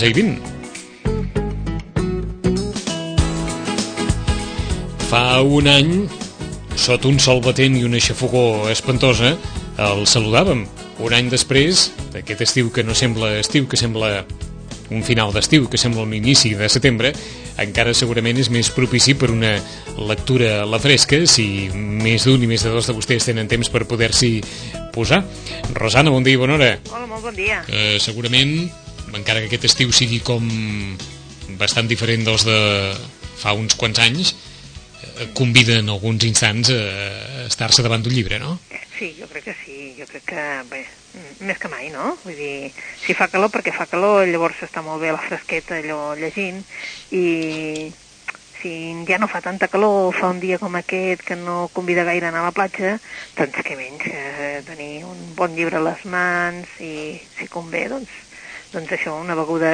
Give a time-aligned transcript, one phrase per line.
[0.00, 0.38] Onze i vint.
[5.10, 5.90] Fa un any,
[6.72, 9.34] sota un sol batent i una xafogó espantosa,
[9.76, 10.64] el saludàvem.
[11.04, 14.24] Un any després, d'aquest estiu que no sembla estiu, que sembla
[14.88, 17.12] un final d'estiu, que sembla un inici de setembre,
[17.60, 19.58] encara segurament és més propici per una
[20.00, 23.68] lectura a la fresca, si més d'un i més de dos de vostès tenen temps
[23.68, 24.38] per poder-s'hi
[24.96, 25.26] posar.
[25.76, 26.78] Rosana, bon dia i bona hora.
[26.88, 27.66] Hola, molt bon dia.
[27.68, 28.62] Eh, segurament,
[29.16, 30.46] encara que aquest estiu sigui com
[31.60, 32.60] bastant diferent dels de
[33.40, 34.34] fa uns quants anys,
[35.02, 38.58] eh, convida en alguns instants a estar-se davant d'un llibre, no?
[38.98, 40.82] Sí, jo crec que sí, jo crec que, bé,
[41.40, 42.12] més que mai, no?
[42.24, 46.12] Vull dir, si fa calor, perquè fa calor, llavors està molt bé la fresqueta allò
[46.20, 46.60] llegint,
[47.16, 47.24] i
[48.60, 48.72] si
[49.08, 52.28] ja no fa tanta calor, fa un dia com aquest que no convida gaire a
[52.28, 52.98] anar a la platja,
[53.38, 54.24] doncs què menys que
[54.68, 58.12] tenir un bon llibre a les mans i si convé, doncs,
[58.72, 59.72] doncs això, una beguda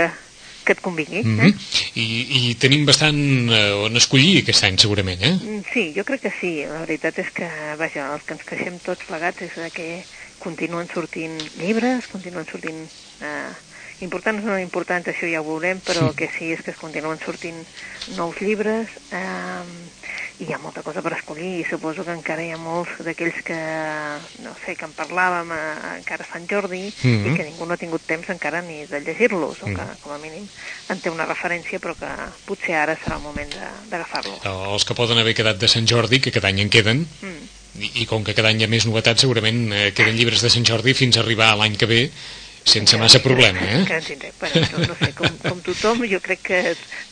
[0.67, 1.23] que et convingui.
[1.23, 1.53] Mm eh?
[1.53, 1.91] -hmm.
[1.95, 2.07] I,
[2.51, 5.37] I tenim bastant eh, on escollir aquest any, segurament, eh?
[5.41, 6.65] Mm, Sí, jo crec que sí.
[6.67, 10.05] La veritat és que, vaja, els que ens queixem tots plegats és que
[10.39, 12.83] continuen sortint llibres, continuen sortint...
[13.21, 13.55] Eh,
[14.01, 16.77] importants o no importants, això ja ho veurem, però el que sí és que es
[16.77, 17.63] continuen sortint
[18.17, 19.65] nous llibres eh,
[20.39, 23.39] i hi ha molta cosa per escollir i suposo que encara hi ha molts d'aquells
[23.47, 23.57] que,
[24.45, 27.33] no sé, que en parlàvem eh, encara a Sant Jordi Mhm.
[27.33, 30.19] i que ningú no ha tingut temps encara ni de llegir-los, o que com a
[30.19, 30.47] mínim
[30.89, 32.07] en té una referència, però que
[32.45, 34.45] potser ara serà el moment de- d'agafar-los.
[34.45, 37.81] Els que poden haver quedat de Sant Jordi, que cada any en queden, Mm.
[37.81, 40.51] i, i com que cada any hi ha més novetats, segurament eh, queden llibres de
[40.51, 42.11] Sant Jordi fins a arribar a l'any que ve
[42.67, 43.97] sense massa problema, Que eh?
[43.97, 44.33] ens tindrem.
[44.41, 46.61] Bueno, no, no sé, com, com tothom, jo crec que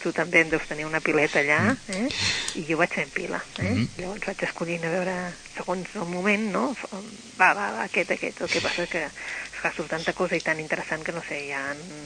[0.03, 2.09] tu també en deus tenir una pileta allà, eh?
[2.59, 3.39] i jo vaig fent pila.
[3.63, 3.71] Eh?
[3.71, 3.87] Mhm.
[4.03, 5.15] Llavors vaig escollint a veure,
[5.55, 6.65] segons el moment, no?
[7.39, 8.43] Va, va, va, aquest, aquest.
[8.43, 9.07] El que passa que
[9.65, 11.61] fa surt tanta cosa i tan interessant que no sé, ja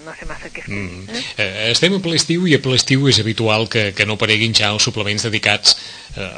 [0.07, 0.85] no sé massa què escollir.
[1.03, 1.09] Mm.
[1.11, 1.23] Eh?
[1.43, 4.55] Eh, estem a ple estiu i a ple estiu és habitual que, que no apareguin
[4.55, 5.75] ja els suplements dedicats
[6.15, 6.29] eh,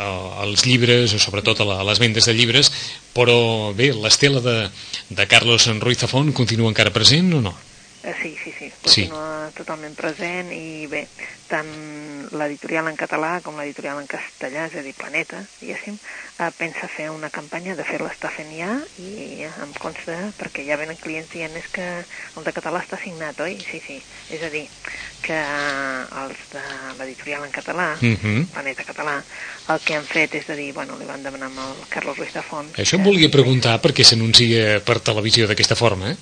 [0.40, 2.72] als llibres o sobretot a, la, a les vendes de llibres
[3.12, 4.56] però bé, l'estela de,
[5.10, 7.52] de Carlos Ruiz Zafón continua encara present o no?
[8.02, 9.04] Eh, Sí, sí, sí, Sí.
[9.04, 11.04] continua totalment present i bé,
[11.50, 11.70] tant
[12.30, 15.96] l'editorial en català com l'editorial en castellà, és a dir, Planeta, diguéssim,
[16.38, 18.70] eh, pensa fer una campanya de fer-la està fent ja
[19.02, 23.40] i em consta, perquè ja venen clients dient és que el de català està signat,
[23.42, 23.58] oi?
[23.66, 23.98] Sí, sí,
[24.30, 24.64] és a dir,
[25.26, 25.36] que
[26.22, 26.64] els de
[26.98, 28.46] l'editorial en català, Mhm.
[28.54, 29.18] Planeta Català,
[29.68, 32.32] el que han fet és a dir, bueno, li van demanar amb el Carlos Ruiz
[32.32, 32.70] de Font...
[32.78, 36.16] Això em volia preguntar perquè s'anuncia per televisió d'aquesta forma, eh?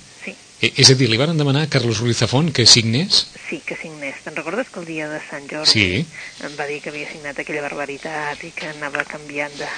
[0.61, 3.27] Eh, És a dir, li van demanar a Carlos Ruiz Zafón que signés?
[3.49, 4.15] Sí, que signés.
[4.25, 6.05] Te'n recordes que el dia de Sant Jordi Sí.
[6.43, 9.69] em va dir que havia signat aquella barbaritat i que anava canviant de,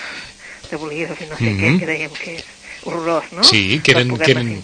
[0.72, 1.60] de bolígraf i no sé Mhm.
[1.62, 2.44] què, que dèiem que és
[2.84, 3.44] horrorós, no?
[3.44, 4.64] Sí, que eren- que eren-.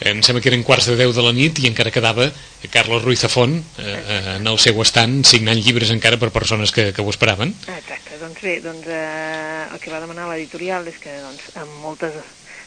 [0.00, 2.30] Em sembla que eren quarts de 10 de la nit i encara quedava
[2.70, 6.92] Carlos Ruiz Zafón eh, eh, en el seu estant signant llibres encara per persones que,
[6.92, 7.50] que ho esperaven.
[7.66, 12.14] Exacte, doncs bé, doncs, eh, el que va demanar l'editorial és que doncs, amb moltes,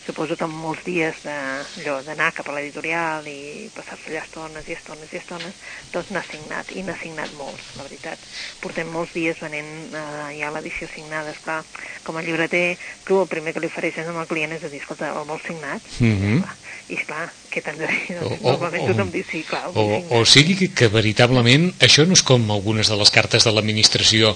[0.06, 5.12] suposo que amb molts dies d'anar cap a l'editorial i passar-se allà estones i estones
[5.14, 5.54] i estones,
[5.94, 8.18] doncs n'ha signat, i n'ha signat molts, la veritat.
[8.64, 11.62] Portem molts dies venent eh, ja l'edició signada, esclar,
[12.04, 14.82] com a llibreter, tu el primer que li ofereixes amb el client és a dir,
[14.82, 15.82] escolta, el vols signat?
[16.00, 16.42] Mhm.
[16.42, 16.58] Clar,
[16.92, 18.18] I esclar, què t'han de dir?
[18.18, 21.72] O- Doncs, o- normalment o- tothom diu sí, clar, O, o sigui que, que veritablement
[21.80, 24.36] això no és com algunes de les cartes de l'administració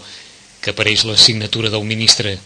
[0.62, 2.38] que apareix la signatura del ministre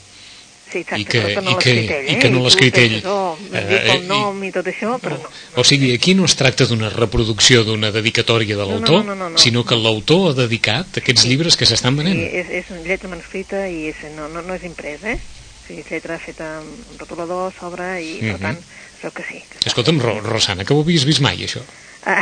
[0.72, 2.20] Sí, exacte, i que- però que no i que- ell, i eh?
[2.20, 3.02] que no l'ha tu escrit ell.
[3.08, 5.30] Oh, em Eh, el i- nom i tot això, però no.
[5.56, 9.30] O sigui, aquí no es tracta d'una reproducció d'una dedicatòria de no, l'autor, no, no,
[9.32, 12.20] no, sinó que l'autor ha dedicat aquests llibres que s'estan Sí, venent.
[12.22, 15.18] és, és una lletra manuscrita i és, no, no, no és imprès, eh?
[15.18, 18.42] O sigui, és lletra feta amb rotulador, sobre, i per Mhm.
[18.42, 18.60] tant,
[19.02, 19.44] veu que sí.
[19.60, 20.00] Que Escolta'm.
[20.00, 21.62] Ro Rosana, que ho havies vist mai, això?
[22.06, 22.22] Ah,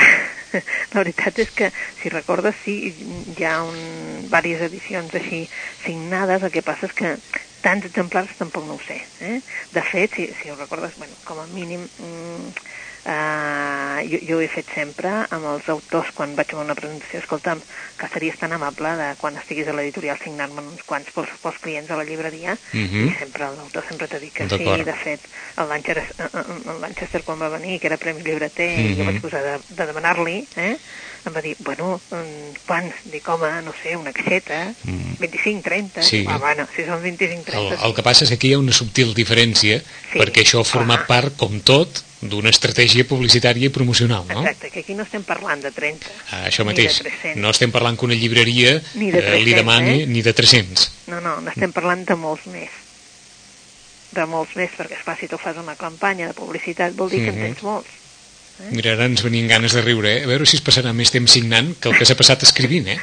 [0.93, 1.71] la veritat és que,
[2.01, 2.93] si recordes, sí,
[3.37, 3.75] hi ha un,
[4.31, 5.49] diverses edicions així
[5.85, 7.17] signades, el que passa és que
[7.67, 9.01] tants exemplars tampoc no ho sé.
[9.27, 9.37] Eh?
[9.75, 12.51] De fet, si, si ho recordes, bueno, com a mínim mm,
[13.07, 17.21] Uh, jo, jo ho he fet sempre amb els autors quan vaig a una presentació.
[17.21, 17.61] Escolta'm,
[17.95, 21.93] que series tan amable de quan estiguis a l'editorial signar-me uns quants pels, pels clients
[21.93, 23.05] a la llibreria uh -huh.
[23.07, 24.83] i sempre l'autor sempre t'ha dit que sí.
[24.83, 25.21] De fet,
[25.55, 26.03] el Lanchester,
[26.67, 28.97] el Lanchester quan va venir, que era Premi Llibreter, uh -huh.
[28.97, 30.75] jo vaig posar de, de demanar-li, eh?
[31.29, 31.99] Em va dir, bueno,
[32.65, 33.03] quants?
[33.11, 35.19] Dic, home, no sé, una caixeta, mm.
[35.19, 36.03] 25, 30.
[36.03, 36.23] Sí.
[36.27, 37.61] Ah, bueno, si són 25, 30...
[37.61, 40.19] El, el que passa és que aquí hi ha una subtil diferència, sí.
[40.19, 41.09] perquè això ha format ah.
[41.11, 44.41] part, com tot, d'una estratègia publicitària i promocional, no?
[44.41, 47.03] Exacte, que aquí no estem parlant de 30, ah, Això mateix,
[47.37, 50.07] no estem parlant que una llibreria ni de 300, eh, li demani eh?
[50.09, 50.89] ni de 300.
[51.13, 52.73] No, no, n'estem parlant de molts més.
[54.17, 57.27] De molts més, perquè esclar, si tu fas una campanya de publicitat vol dir mm
[57.27, 57.33] -hmm.
[57.33, 57.89] que en tens molts.
[58.57, 58.71] Eh?
[58.71, 60.23] Mira, ara ens venien ganes de riure, eh?
[60.25, 62.99] A veure si es passarà més temps signant que el que s'ha passat escrivint, eh?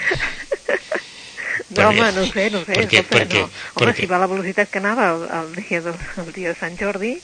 [1.74, 2.74] No, home, no sé, no sé.
[2.76, 3.48] Perquè, Escolta, perquè, no.
[3.48, 4.04] Home, perquè...
[4.04, 6.76] si va a la velocitat que anava el, el, dia, del, el dia de Sant
[6.78, 7.16] Jordi,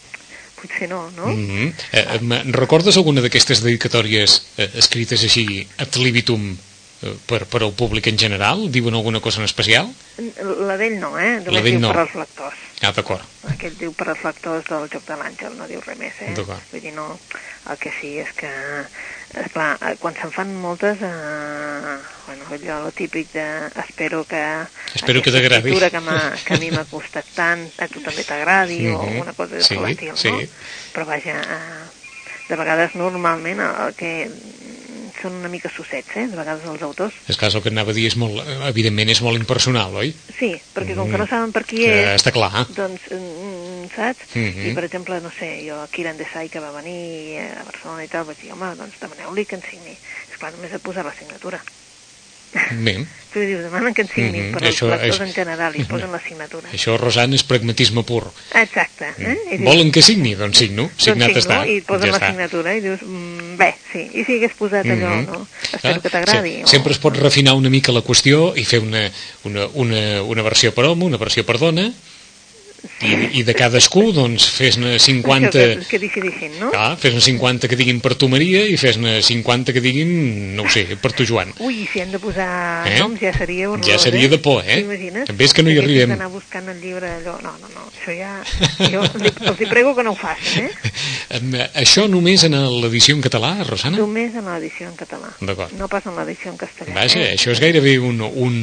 [0.61, 1.29] potser no, no?
[1.29, 1.69] Mm -hmm.
[1.93, 6.69] eh, recordes alguna d'aquestes dedicatòries eh, escrites així ad libitum eh,
[7.00, 8.67] per, per al públic en general?
[8.73, 9.88] Diuen alguna cosa en especial?
[10.69, 11.41] La d'ell no, eh?
[11.47, 11.93] La d'ell no.
[11.94, 12.67] per als lectors.
[12.81, 13.25] Ah, d'acord.
[13.49, 16.35] Aquell diu per als lectors del Joc de l'Àngel, no diu res més, eh?
[16.37, 17.14] Vull dir, no...
[17.70, 18.49] El que sí és que,
[19.37, 23.44] esclar, quan se'n fan moltes, eh, bueno, allò, el típic de
[23.82, 24.41] espero que...
[24.97, 25.75] Espero que t'agradi.
[25.76, 26.00] que,
[26.47, 28.97] que a mi m'ha costat tant, a tu també t'agradi, mm -hmm.
[28.97, 29.20] o mhm.
[29.20, 30.32] una cosa de sí, l'estil, sí.
[30.32, 30.41] no?
[30.94, 31.85] Però vaja, eh,
[32.49, 34.31] de vegades normalment el que
[35.22, 37.17] són una mica sossets, eh, de vegades els autors.
[37.28, 40.14] És que el que anava a dir és molt, evidentment és molt impersonal, oi?
[40.38, 42.06] Sí, perquè com que no saben per qui és...
[42.17, 42.67] Està clar.
[42.76, 44.25] Doncs, mm, saps?
[44.34, 44.70] Mm -hmm.
[44.70, 48.25] I, per exemple, no sé, jo, Kiran Desai, que va venir a Barcelona i tal,
[48.25, 49.96] vaig dir, home, doncs demaneu-li que ens signi.
[50.31, 51.61] És clar, només he posat la signatura.
[52.52, 53.00] Bé.
[53.31, 54.55] Tu dius, demanen que en signin, mm -hmm.
[54.58, 55.26] però això, els lectors és...
[55.29, 56.67] en general hi posen la signatura.
[56.76, 58.25] Això, Rosana, és pragmatisme pur.
[58.55, 59.06] Exacte.
[59.19, 59.37] Eh?
[59.52, 60.35] I dius, Volen que signi?
[60.35, 60.91] Doncs signo.
[60.97, 61.69] Signat doncs signo, està.
[61.70, 62.31] I posen ja la està.
[62.32, 64.02] signatura i dius, mm, bé, sí.
[64.12, 65.31] I si hagués posat allò, mm -hmm.
[65.31, 65.47] no?
[65.62, 66.55] Espero ah, que t'agradi.
[66.56, 66.62] Sí.
[66.64, 66.67] O...
[66.67, 69.12] Sempre es pot refinar una mica la qüestió i fer una,
[69.44, 71.93] una, una, una versió per home, una versió per dona,
[73.00, 76.71] i, i de cadascú doncs fes-ne 50 que, que decidissin, no?
[76.77, 80.11] Ah, fes-ne 50 que diguin per tu Maria i fes-ne 50 que diguin,
[80.56, 82.49] no ho sé, per tu Joan ui, si hem de posar
[82.88, 82.99] eh?
[83.00, 84.32] noms ja seria horrorós, ja seria eh?
[84.32, 84.81] de por, eh?
[85.29, 88.17] també és que no hi arribem d'anar buscant el llibre allò, no, no, no, això
[88.17, 88.35] ja
[88.93, 91.67] jo els hi prego que no ho facin, eh?
[91.85, 94.00] això només en l'edició en català, Rosana?
[94.00, 97.35] només en l'edició en català no pas en l'edició en castellà Vaja, eh?
[97.37, 98.56] això és gairebé un, un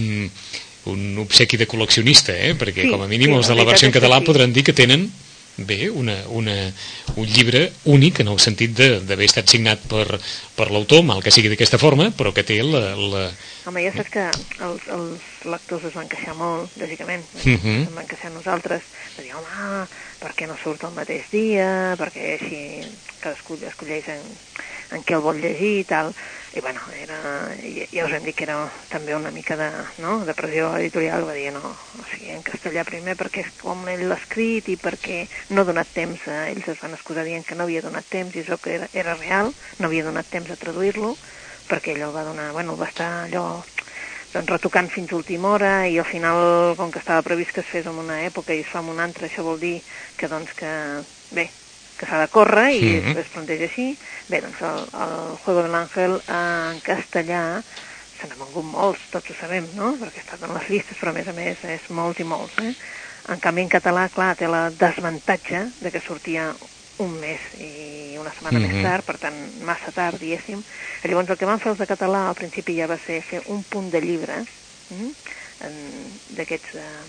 [0.87, 2.55] un obsequi de col·leccionista, eh?
[2.59, 4.29] perquè sí, com a mínim sí, els de la versió en català sí.
[4.31, 5.09] podran dir que tenen
[5.57, 6.71] bé, una, una,
[7.15, 10.19] un llibre únic en el sentit d'haver estat signat per,
[10.55, 12.93] per l'autor, mal que sigui d'aquesta forma, però que té la...
[12.93, 13.23] la...
[13.65, 14.27] Home, ja saps que
[14.67, 17.57] els, els lectors es van queixar molt, lògicament, uh.
[17.57, 17.79] -huh.
[17.97, 18.85] van queixar nosaltres,
[19.17, 19.87] de dir, home,
[20.21, 22.61] per què no surt el mateix dia, perquè així
[23.19, 24.21] cadascú escolleix en,
[24.91, 26.13] en què el vol llegir i tal,
[26.57, 27.17] i bueno, era,
[27.61, 28.57] ja, ja us hem dit que era
[28.89, 29.67] també una mica de,
[30.01, 30.17] no?
[30.25, 34.07] de pressió editorial, va dir no, o sigui, en castellà primer perquè és com ell
[34.09, 35.19] l'ha escrit i perquè
[35.53, 36.47] no ha donat temps, eh?
[36.55, 39.13] ells es van excusar dient que no havia donat temps i això que era, era
[39.19, 41.13] real, no havia donat temps a traduir-lo,
[41.69, 43.45] perquè el va donar, bueno, va estar allò
[44.33, 47.69] doncs, retocant fins a última hora i al final, com que estava previst que es
[47.69, 49.77] fes en una època i es fa en una altra, això vol dir
[50.17, 50.73] que, doncs, que
[51.37, 51.51] bé,
[51.97, 53.17] que s'ha de córrer i mm -hmm.
[53.17, 53.97] es planteja així.
[54.29, 57.63] Bé, doncs el, el Juego de l'Àngel en castellà
[58.17, 59.93] se n'han vengut molts, tots ho sabem, no?
[59.99, 62.53] Perquè ha estat en les llistes, però a més a més és molts i molts,
[62.57, 62.73] eh?
[63.29, 66.55] En canvi, en català, clar, té la desavantatge de que sortia
[66.97, 68.73] un mes i una setmana mm -hmm.
[68.73, 70.63] més tard, per tant, massa tard, diguéssim.
[71.03, 73.63] Llavors, el que van fer els de català al principi ja va ser fer un
[73.63, 74.45] punt de llibre
[74.89, 75.11] mm?
[76.37, 77.03] d'aquests eh,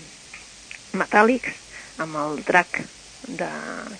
[0.93, 1.53] metàl·lics
[1.97, 2.81] amb el drac
[3.37, 3.49] de,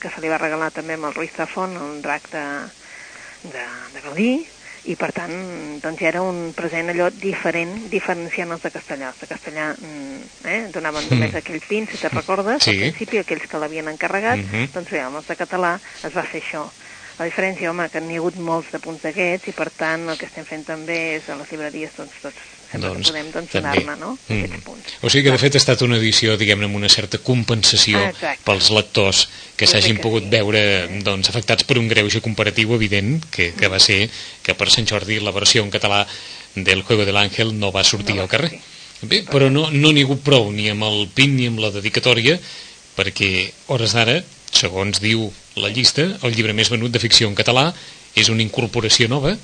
[0.02, 2.46] que se li va regalar també amb el Ruiz Zafón, un drac de,
[3.44, 4.32] de, de Gaudí,
[4.90, 5.34] i per tant
[5.84, 9.12] doncs ja era un present allò diferent, diferenciant els de castellà.
[9.12, 11.16] Els de castellà mm, eh, donaven mm.
[11.18, 12.74] només aquell pin, si te recordes, sí.
[12.74, 14.72] al principi, aquells que l'havien encarregat, mm -hmm.
[14.74, 16.70] doncs bé, amb els de català es va fer això.
[17.20, 20.18] La diferència, home, que n'hi ha hagut molts de punts d'aquests i per tant el
[20.20, 23.54] que estem fent també és a les llibreries doncs, tots sempre doncs, que podem doncs,
[23.58, 24.14] donar-ne no?
[24.16, 24.46] mm.
[24.46, 24.94] aquests punts.
[25.02, 28.34] O sigui que de fet ha estat una edició, diguem-ne, amb una certa compensació ah,
[28.46, 29.26] pels lectors
[29.60, 30.32] que s'hagin pogut sí.
[30.38, 30.64] veure
[31.06, 34.06] doncs, afectats per un greuge comparatiu evident, que, que va ser
[34.46, 36.06] que per Sant Jordi la versió en català
[36.56, 38.54] del Juego de l'Àngel no va sortir no al carrer.
[39.02, 41.72] Bé, però no n'hi no ha hagut prou ni amb el PIN ni amb la
[41.76, 42.40] dedicatòria
[42.96, 44.20] perquè, hores d'ara,
[44.52, 45.30] segons diu
[45.62, 47.70] la llista, el llibre més venut de ficció en català
[48.16, 49.36] és una incorporació nova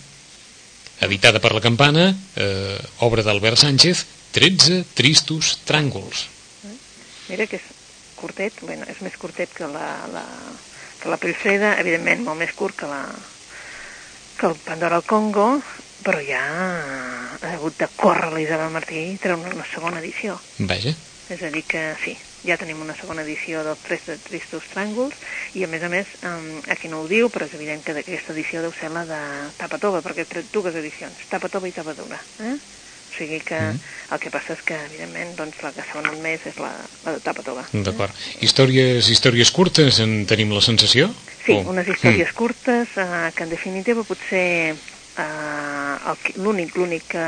[1.01, 6.27] editada per la Campana, eh, obra d'Albert Sánchez, 13 tristos tràngols.
[7.27, 7.65] Mira que és
[8.15, 10.24] curtet, bueno, és més curtet que la, la,
[11.01, 13.01] que la Pelfreda, evidentment molt més curt que la,
[14.38, 15.50] que el Pandora al Congo,
[16.05, 16.43] però ja
[17.41, 20.38] ha hagut de córrer l'Isabel Martí i treure una segona edició.
[20.60, 20.93] Vaja.
[21.34, 22.13] És a dir que sí,
[22.46, 25.18] ja tenim una segona edició dels Tres de Tristos Tràngols
[25.58, 28.34] i a més a més, um, aquí no ho diu, però és evident que d'aquesta
[28.36, 29.20] edició deu ser la de
[29.58, 32.20] Tapa Tova, perquè he tret dues edicions, Tapa Tova i Tapa Dura.
[32.46, 32.56] Eh?
[32.56, 33.94] O sigui que mm.
[34.12, 36.74] el que passa és que, evidentment, doncs, la que s'ha venut més és la,
[37.06, 37.64] la de Tapa Tova.
[37.72, 38.25] D'acord.
[38.44, 41.08] Històries, històries curtes, en tenim la sensació?
[41.46, 41.64] Sí, oh.
[41.72, 42.36] unes històries mm.
[42.36, 47.25] curtes eh, que, en definitiva, potser eh, l'únic l'únic que,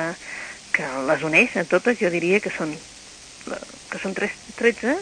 [0.76, 2.76] que les uneix a totes, jo diria que són
[3.92, 4.98] que són 13,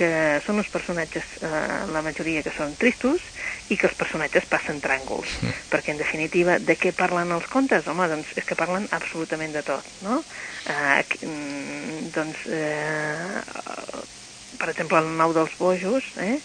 [0.00, 0.10] que
[0.46, 1.50] són uns personatges, eh,
[1.92, 3.24] la majoria que són tristos,
[3.68, 5.34] i que els personatges passen tràngols.
[5.42, 5.58] Mm.
[5.72, 7.86] Perquè, en definitiva, de què parlen els contes?
[7.90, 10.22] Home, doncs és que parlen absolutament de tot, no?
[10.72, 11.04] Eh,
[12.16, 13.42] doncs, eh,
[14.60, 16.38] per exemple, el nou dels bojos, eh,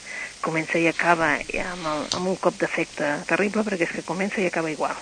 [0.45, 4.49] comença i acaba amb, el, amb un cop d'efecte terrible, perquè és que comença i
[4.51, 4.99] acaba igual.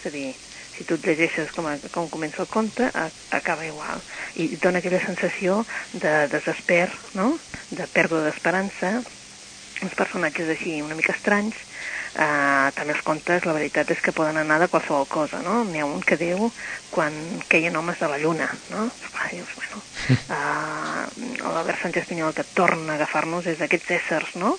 [0.00, 0.32] És a dir,
[0.76, 4.02] si tu et llegeixes com, a, com comença el conte, a, acaba igual.
[4.36, 5.62] I dona aquella sensació
[5.92, 6.88] de desesper,
[7.18, 7.34] no?
[7.70, 9.00] de pèrdua d'esperança,
[9.82, 11.56] uns personatges així una mica estranys,
[12.14, 15.62] eh, també els contes, la veritat és que poden anar de qualsevol cosa, no?
[15.68, 16.50] N'hi ha un que diu
[16.92, 17.16] quan
[17.50, 18.88] queien homes de la lluna, no?
[19.02, 19.82] Esclar, dius, bueno,
[20.36, 24.56] eh, l'Albert Sánchez Pinyol que torna a agafar-nos és d'aquests éssers, no?,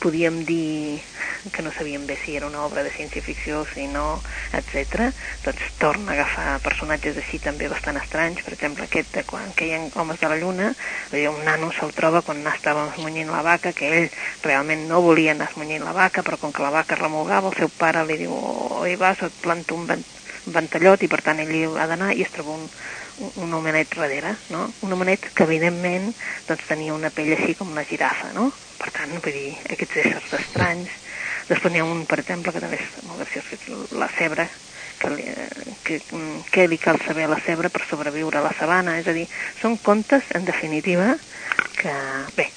[0.00, 1.02] podíem dir
[1.52, 4.22] que no sabíem bé si era una obra de ciència-ficció, si no,
[4.56, 5.12] etc.
[5.44, 9.90] Doncs torna a agafar personatges així també bastant estranys, per exemple aquest de quan queien
[9.94, 10.72] homes de la lluna,
[11.12, 14.10] un nano se'l troba quan estava esmunyint la vaca, que ell
[14.42, 17.70] realment no volia anar esmunyint la vaca, però com que la vaca remolgava, el seu
[17.70, 21.86] pare li diu, oi vas, et planto un ventallot, i per tant ell hi ha
[21.86, 22.66] d'anar, i es troba un,
[23.36, 24.66] un homenet darrere, no?
[24.82, 26.10] Un homenet que evidentment
[26.48, 28.50] doncs, tenia una pell així com una girafa, no?
[28.76, 30.92] Per tant, vull dir, aquests éssers estranys.
[31.48, 34.48] Després n'hi ha un, per exemple, que també és molt graciós, que és la cebra,
[34.98, 35.24] que, li,
[35.86, 36.00] que,
[36.52, 38.98] que li cal saber a la cebra per sobreviure a la sabana.
[39.00, 39.26] És a dir,
[39.60, 41.14] són contes, en definitiva,
[41.78, 41.94] que,
[42.36, 42.50] bé,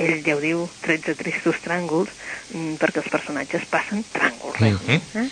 [0.00, 2.10] ell ja ho diu, 13 tristos tràngols,
[2.54, 5.24] mm, perquè els personatges passen tràngols, mm -hmm.
[5.24, 5.28] eh?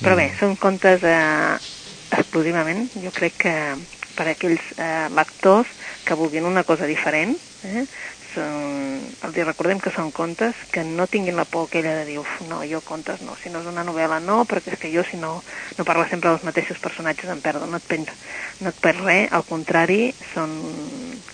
[0.00, 1.58] Però bé, són contes eh,
[2.10, 3.54] exclusivament, jo crec que
[4.16, 5.70] per a aquells eh, lectors
[6.06, 7.84] que vulguin una cosa diferent, eh,
[8.36, 12.32] són, els recordem que són contes que no tinguin la por aquella de dir, uf,
[12.50, 15.20] no, jo contes no, si no és una novel·la no, perquè és que jo si
[15.20, 15.38] no,
[15.78, 18.06] no parla sempre dels mateixos personatges em perdo, no et, pen,
[18.60, 20.56] no et perds res, al contrari, són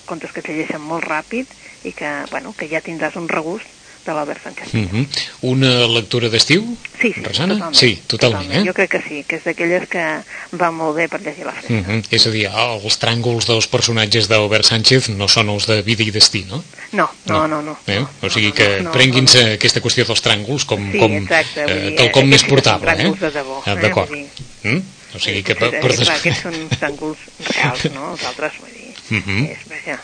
[0.07, 1.51] contes que es llegeixen molt ràpid
[1.89, 4.73] i que, bueno, que ja tindràs un regust de l'Albert Sánchez.
[4.73, 5.07] Mm -hmm.
[5.41, 7.55] Una lectura d'estiu, sí, sí, Rosana?
[7.55, 8.69] Totalment, sí, totalment, totalment, eh?
[8.69, 10.05] Jo crec que sí, que és d'aquelles que
[10.61, 11.73] va molt bé per llegir la fresca.
[11.73, 12.05] Mm -hmm.
[12.11, 16.11] És a dir, els tràngols dels personatges d'Albert Sánchez no són els de vida i
[16.11, 16.65] destí, no?
[16.93, 17.63] No, no, no.
[17.63, 18.01] no, eh?
[18.01, 19.55] no o sigui no, que no, prenguin-se no, no.
[19.55, 23.13] aquesta qüestió dels tràngols com, sí, com, exacte, eh, tal com més portable, eh?
[23.21, 24.13] de debò, ah, D'acord.
[24.13, 24.27] Eh?
[24.63, 24.83] Mm?
[25.15, 25.55] O sigui que...
[25.55, 25.81] Per, per...
[25.81, 25.93] per...
[25.93, 27.19] Eh, aquests són tràngols
[27.51, 28.13] reals, no?
[28.13, 29.51] Els altres, vull dir, mm -hmm.
[29.53, 29.99] és, vaja,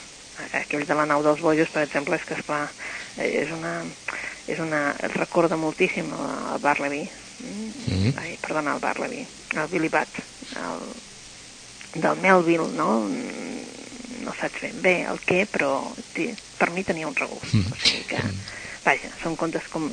[0.52, 2.69] aquell de la nau dels bojos, per exemple, és que, esclar,
[3.18, 3.82] és una
[4.48, 8.12] és una, recorda moltíssim el Barleby, mm -hmm.
[8.16, 10.08] ai, perdona, el Barleby, el Billy Bat,
[10.56, 10.80] el,
[12.00, 13.08] del Melville, no?
[14.25, 15.92] No saps ben bé el què, però
[16.58, 17.52] per mi tenia un regust.
[17.52, 17.72] Mm -hmm.
[17.72, 18.20] O sigui que,
[18.88, 19.85] vaja, són contes com,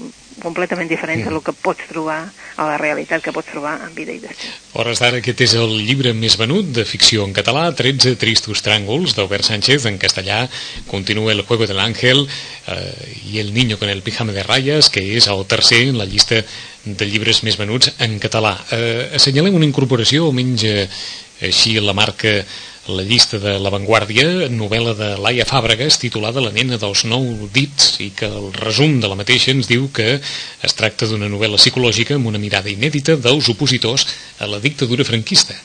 [0.42, 1.32] completament diferents mm.
[1.32, 2.20] del que pots trobar
[2.56, 4.52] a la realitat que pots trobar en vida i destí.
[4.80, 9.16] Hores d'ara aquest és el llibre més venut de ficció en català, 13 tristos tràngols
[9.18, 10.46] d'Albert Sánchez, en castellà
[10.92, 15.04] continua El juego del ángel eh, i El niño con el pijama de rayas, que
[15.18, 16.44] és el tercer en la llista
[16.86, 18.56] de llibres més venuts en català.
[18.72, 20.88] Eh, assenyalem una incorporació, o menys eh,
[21.44, 22.40] així la marca
[22.88, 27.96] la llista de La Vanguardia, novel·la de Laia Fàbregas, titulada La nena dels nou dits,
[28.06, 32.20] i que el resum de la mateixa ens diu que es tracta d'una novel·la psicològica
[32.20, 34.06] amb una mirada inèdita dels opositors
[34.40, 35.58] a la dictadura franquista.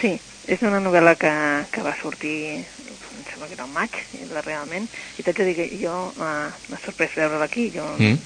[0.00, 0.14] Sí,
[0.46, 1.32] és una novel·la que,
[1.74, 3.98] que va sortir em sembla que era el maig,
[4.44, 4.86] realment,
[5.18, 8.16] i t'haig de dir que jo uh, m'ha sorprès veure-la aquí, jo, mm.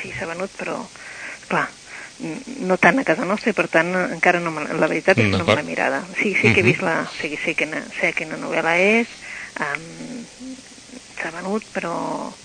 [0.00, 0.80] sí, s'ha venut, però,
[1.52, 1.68] clar,
[2.66, 5.44] no tant a casa nostra i per tant encara no la veritat és que no
[5.44, 8.76] me l'he mirada sí, sí que he vist la sí, sé, quina, sé quina novel·la
[8.80, 9.14] és
[9.60, 9.86] um,
[11.20, 11.94] s'ha venut però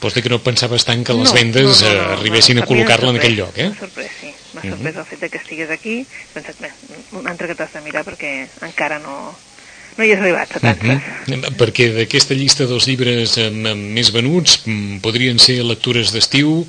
[0.01, 2.63] Vols dir que no pensaves tant que les no, vendes no, no, no, arribessin no,
[2.63, 3.70] a col·locar-la en aquell lloc eh?
[3.72, 5.03] m'ha sorprès, sí m'ha sorprès uh -huh.
[5.03, 6.72] el fet que estigués aquí he pensat, bé,
[7.20, 9.36] un altre que t'has de mirar perquè encara no,
[9.98, 11.00] no hi has arribat a tantes.
[11.27, 11.55] Uh -huh.
[11.58, 14.63] Perquè d'aquesta llista dels llibres eh, més venuts
[15.01, 16.67] podrien ser lectures d'estiu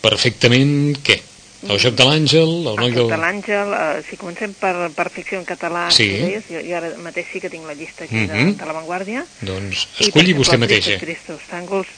[0.00, 1.20] perfectament, què?
[1.68, 2.88] El joc de l'àngel, el noi del...
[2.88, 6.06] El joc de l'àngel, eh, si comencem per, per ficció en català, sí.
[6.08, 8.30] deies, jo, jo ara mateix sí que tinc la llista aquí uh -huh.
[8.32, 8.54] de, mhm.
[8.56, 9.24] de La Vanguardia.
[9.40, 10.96] Doncs escolli vostè mateixa.
[10.96, 11.90] I Tristos Tàngols,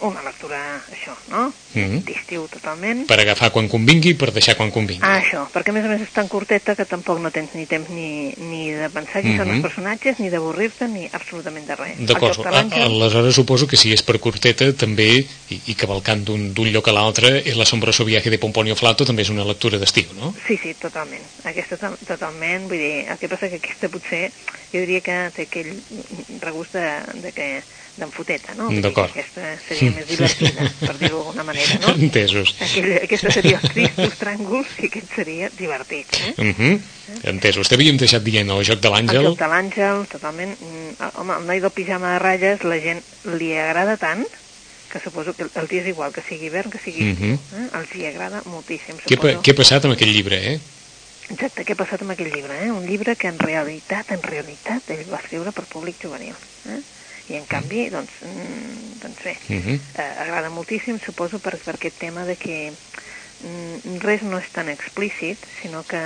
[0.00, 1.52] una lectura, això, no?
[1.74, 2.04] Mm -hmm.
[2.04, 3.06] D'estiu totalment.
[3.06, 5.04] Per agafar quan convingui, per deixar quan convingui.
[5.04, 7.66] Ah, això, perquè a més a més és tan curteta que tampoc no tens ni
[7.66, 9.36] temps ni, ni de pensar qui mm -hmm.
[9.38, 9.62] són els Mhm.
[9.62, 11.96] personatges, ni d'avorrir-te, ni absolutament de res.
[11.98, 16.88] D'acord, aleshores suposo que si és per curteta també, i, i cavalcant d'un d'un lloc
[16.88, 20.34] a l'altre, és l'assombroso viaje de Pomponio Flato també és una lectura d'estiu, no?
[20.46, 21.22] Sí, sí, totalment.
[21.44, 24.30] Aquesta to- totalment, vull dir, el que passa que aquesta potser,
[24.72, 25.72] jo diria que té aquell
[26.40, 27.62] regust de, de que
[27.98, 28.64] d'enfoteta, no?
[28.68, 29.10] Vull dir que D'acord.
[29.16, 31.94] Aquesta seria més divertida, per dir-ho d'alguna manera, no?
[32.06, 32.54] Entesos.
[32.60, 36.34] Aquell, aquesta seria els tristos tràngols i aquest seria divertit, eh?
[36.38, 36.80] Uh -huh.
[37.24, 37.68] Entesos.
[37.68, 39.22] T'havíem deixat dient el joc de El l'àngel.
[39.22, 40.56] joc de l'àngel, totalment.
[40.60, 40.86] Mm,
[41.18, 43.02] Home, el noi del pijama de ratlles, la gent
[43.38, 44.26] li agrada tant
[44.92, 47.26] que suposo que el dia és igual, que sigui hivern, que sigui estiu.
[47.26, 47.32] Mhm.
[47.34, 47.78] eh?
[47.78, 49.42] Els hi agrada moltíssim, Què, pa- suposo.
[49.42, 50.60] què ha passat amb aquell llibre, eh?
[51.30, 52.54] Exacte, què ha passat amb aquell llibre?
[52.64, 52.70] Eh?
[52.72, 56.32] Un llibre que en realitat, en realitat, ell va escriure per públic juvenil.
[56.68, 56.80] Eh?
[57.28, 59.80] I en canvi, doncs, mm, doncs bé, Uh -huh.
[59.94, 62.72] eh, agrada moltíssim, suposo, per, per aquest tema de que
[63.40, 66.00] mm, res no és tan explícit, sinó que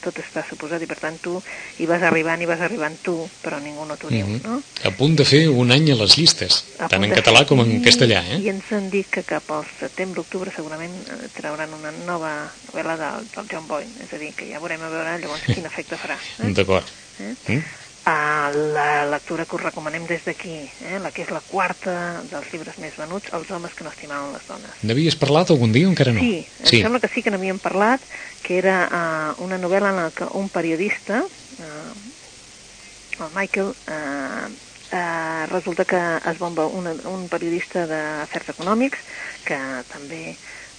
[0.00, 1.42] tot està suposat i per tant tu
[1.78, 4.40] hi vas arribant i vas arribant tu, però ningú no t'ho diu, Mhm.
[4.44, 4.62] no?
[4.84, 7.60] A punt de fer un any a les llistes, A tant en català fer- com
[7.60, 8.50] en I- castellà, I eh?
[8.50, 13.46] ens han dit que cap al setembre-octubre segurament eh, trauran una nova novel·la del, del
[13.50, 16.18] John Boyne, és a dir, que ja veurem a veure llavors quin efecte farà.
[16.40, 16.52] Eh?
[16.52, 16.86] D'acord.
[17.18, 17.34] Eh?
[17.48, 17.62] Mm?
[18.06, 20.98] A la lectura que us recomanem des d'aquí, eh?
[21.02, 24.46] la que és la quarta dels llibres més venuts, Els homes que no estimaven les
[24.46, 24.76] dones.
[24.86, 26.22] N'havies parlat algun dia o encara no?
[26.22, 26.82] Sí, em sí.
[26.86, 27.98] sembla que sí que n'havíem parlat,
[28.46, 35.42] que era uh, una novel·la en la que un periodista, uh, el Michael, uh, uh,
[35.50, 35.98] resulta que
[36.30, 39.02] es bomba una, un periodista d'afers econòmics,
[39.50, 39.58] que
[39.90, 40.36] també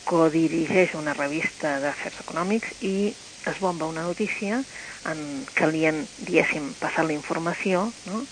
[0.07, 3.11] codirigeix una revista d'afers econòmics i
[3.51, 4.63] es bomba una notícia
[5.11, 5.45] en
[5.87, 8.25] han, diguéssim, passat la informació no?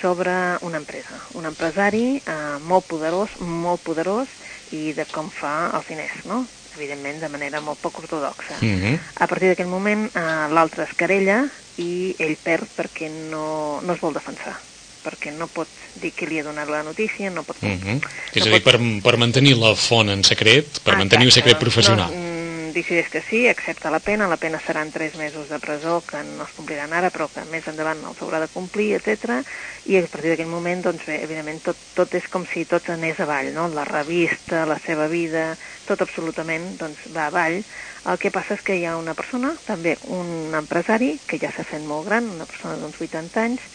[0.00, 1.20] sobre una empresa.
[1.38, 4.28] Un empresari eh, molt poderós, molt poderós,
[4.72, 6.46] i de com fa els diners, no?
[6.74, 8.56] evidentment de manera molt poc ortodoxa.
[8.60, 8.98] Mhm.
[9.20, 11.44] A partir d'aquell moment eh, l'altre es querella
[11.78, 14.56] i ell perd perquè no, no es vol defensar
[15.02, 15.66] perquè no pot
[15.98, 17.58] dir que li ha donat la notícia, no pot...
[17.60, 17.98] Mhm.
[18.32, 21.32] És no a dir, pot- per, per mantenir la font en secret, per mantenir el
[21.32, 22.12] Exacte, secret professional.
[22.14, 22.21] No, mm,
[22.74, 26.44] decideix que sí, accepta la pena, la pena seran tres mesos de presó que no
[26.44, 29.40] es compliran ara, però que més endavant els haurà de complir, etc.
[29.88, 33.20] I a partir d'aquell moment, doncs bé, evidentment, tot, tot és com si tot anés
[33.22, 33.68] avall, no?
[33.72, 35.52] La revista, la seva vida,
[35.88, 37.62] tot absolutament doncs, va avall.
[38.08, 41.66] El que passa és que hi ha una persona, també un empresari, que ja s'ha
[41.68, 43.68] fet molt gran, una persona d'uns 80 anys,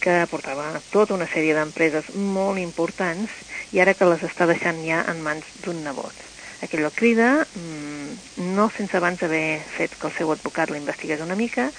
[0.00, 3.36] que portava tota una sèrie d'empreses molt importants
[3.76, 6.29] i ara que les està deixant ja en mans d'un nebot.
[6.60, 11.36] Aquell el crida, mmm, no sense abans haver fet que el seu advocat l'investigués una
[11.38, 11.70] mica.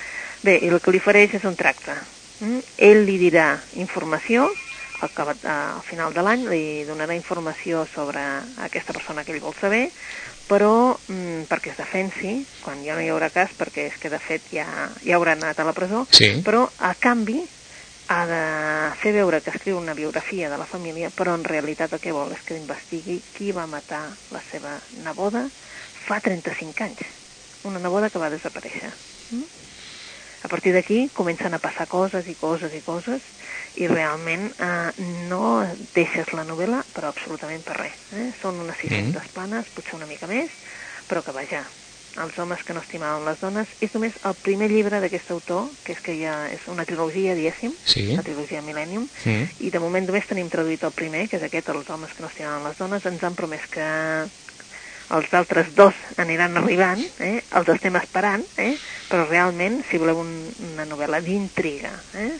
[0.41, 1.93] Bé, i el que li ofereix és un tracte.
[2.41, 2.63] Mm?
[2.89, 4.47] Ell li dirà informació,
[5.01, 5.11] al,
[5.45, 8.23] al final de l'any li donarà informació sobre
[8.65, 9.91] aquesta persona que ell vol saber,
[10.49, 14.19] però mm, perquè es defensi, quan ja no hi haurà cas, perquè és que de
[14.25, 14.65] fet ja,
[15.05, 16.41] ja haurà anat a la presó, Sí.
[16.45, 17.43] però a canvi
[18.11, 18.41] ha de
[19.01, 22.33] fer veure que escriu una biografia de la família, però en realitat el que vol
[22.35, 24.03] és que investigui qui va matar
[24.35, 25.45] la seva neboda
[26.07, 27.05] fa 35 anys.
[27.63, 28.91] Una neboda que va desaparèixer.
[29.31, 29.45] Mm?
[30.43, 33.21] A partir d'aquí comencen a passar coses i coses i coses
[33.77, 34.91] i realment eh,
[35.29, 35.61] no
[35.93, 37.99] deixes la novel·la però absolutament per res.
[38.11, 38.31] Eh?
[38.41, 39.31] Són unes 600 Mhm.
[39.35, 40.49] planes, potser una mica més,
[41.07, 41.67] però que vaja,
[42.19, 45.93] els homes que no estimaven les dones és només el primer llibre d'aquest autor, que
[45.93, 48.15] és que ja és una trilogia, diguéssim, Sí.
[48.15, 49.47] la trilogia Millennium, Mm.
[49.59, 52.27] i de moment només tenim traduït el primer, que és aquest, els homes que no
[52.27, 53.85] estimaven les dones, ens han promès que
[55.11, 57.41] els altres dos aniran arribant, eh?
[57.55, 58.77] els estem esperant, eh?
[59.09, 60.29] però realment, si voleu un,
[60.73, 62.31] una novel·la d'intriga, eh?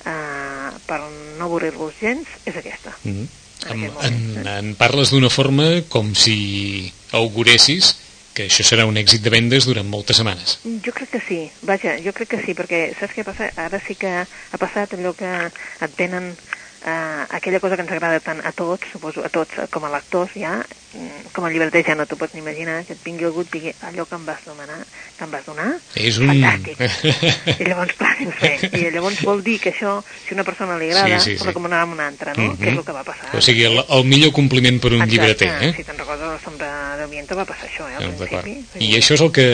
[0.00, 0.96] Uh, per
[1.36, 2.94] no avorrir-vos gens, és aquesta.
[3.04, 3.26] Mm.
[3.68, 7.90] En En, moment, en, en parles d'una forma com si auguressis
[8.34, 10.58] que això serà un èxit de vendes durant moltes setmanes.
[10.84, 13.50] Jo crec que sí, vaja, jo crec que sí, perquè saps què passa?
[13.60, 18.22] Ara sí que ha passat allò que et venen eh, aquella cosa que ens agrada
[18.24, 20.60] tant a tots, suposo, a tots, com a lectors ja,
[21.32, 23.52] com a llibreter ja no t'ho pots ni imaginar, que et vingui algú i et
[23.52, 24.78] digui allò que em vas demanar,
[25.16, 26.28] que em vas donar, És un...
[26.32, 26.80] fantàstic.
[27.60, 30.90] I llavors, clar, dius, bé, i llavors vol dir que això, si una persona li
[30.90, 31.46] agrada, Sí, sí, sí, sí.
[31.50, 32.48] recomanarà a una altra, no?
[32.50, 32.58] Mhm.
[32.58, 33.30] Que és el que va passar.
[33.36, 35.72] O sigui, el, el millor compliment per un Exacte, llibreter, eh?
[35.76, 38.56] Si te'n recordes la sombra del Viento va passar això, eh, al principi.
[38.82, 39.46] I això és el que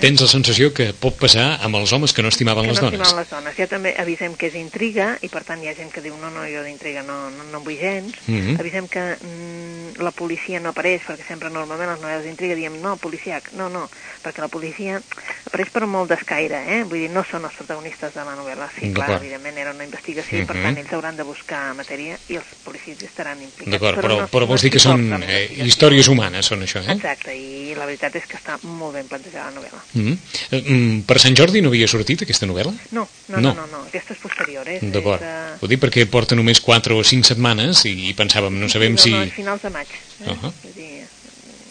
[0.00, 2.88] tens la sensació que pot passar amb els homes que no estimaven que les no
[2.90, 3.00] dones.
[3.00, 3.56] estimaven les dones.
[3.58, 6.30] Ja també avisem que és intriga i per tant hi ha gent que diu no,
[6.30, 8.14] no, jo d'intriga no, no, no en vull gens.
[8.26, 8.56] Mhm.
[8.60, 12.92] Avisem que mm, la policia no apareix perquè sempre normalment les novel·les d'intriga diem no,
[13.02, 13.88] policiac, no, no,
[14.22, 15.00] perquè la policia
[15.48, 16.84] apareix per molt d'escaire, eh?
[16.86, 18.68] vull dir, no són els protagonistes de la novel·la.
[18.76, 20.62] Sí, clar, evidentment era una investigació i per Mhm.
[20.68, 23.72] tant ells hauran de buscar matèria i els policies estaran implicats.
[23.74, 26.92] D'acord, però, no- però no vols dir que són eh, històries humanes, són això, eh?
[26.92, 29.82] Exacte, i la veritat és que està molt ben plantejada la novel·la.
[29.94, 30.12] Mm.
[30.52, 32.72] Eh, mm, Per Sant Jordi no havia sortit aquesta novel·la?
[32.92, 33.40] No, no, No.
[33.40, 34.78] no, no, no, aquesta és posterior, eh?
[34.82, 35.22] D'acord.
[35.22, 38.92] És, eh, Ho dic perquè porta només 4 o 5 setmanes i pensàvem, no sabem
[38.92, 39.10] no, si...
[39.10, 39.88] No, finals de maig.
[40.20, 40.30] Eh?
[40.30, 40.52] Uh -huh.
[40.62, 41.06] Vull dir,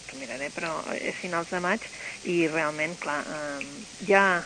[0.08, 1.82] que miraré, però és finals de maig
[2.24, 3.66] i realment, clar, eh,
[4.08, 4.44] ja...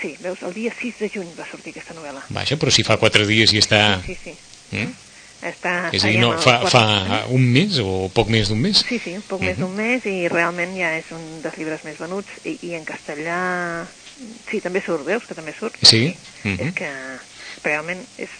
[0.00, 2.22] Sí, veus, el dia 6 de juny va sortir aquesta novel·la.
[2.30, 4.00] Vaja, però si fa 4 dies i està...
[4.06, 4.32] Sí, sí.
[4.72, 4.94] Mm?
[5.42, 8.78] Està, És a dir, no, fa, fa un mes o poc més d'un mes?
[8.88, 9.60] Sí, sí, un poc més Mhm.
[9.60, 13.84] d'un mes i realment ja és un dels llibres més venuts i, i en castellà
[14.50, 15.74] sí, també surt, veus que també surt?
[15.82, 16.16] Sí.
[16.44, 16.60] Mhm.
[16.68, 16.90] És que
[17.64, 18.30] realment és,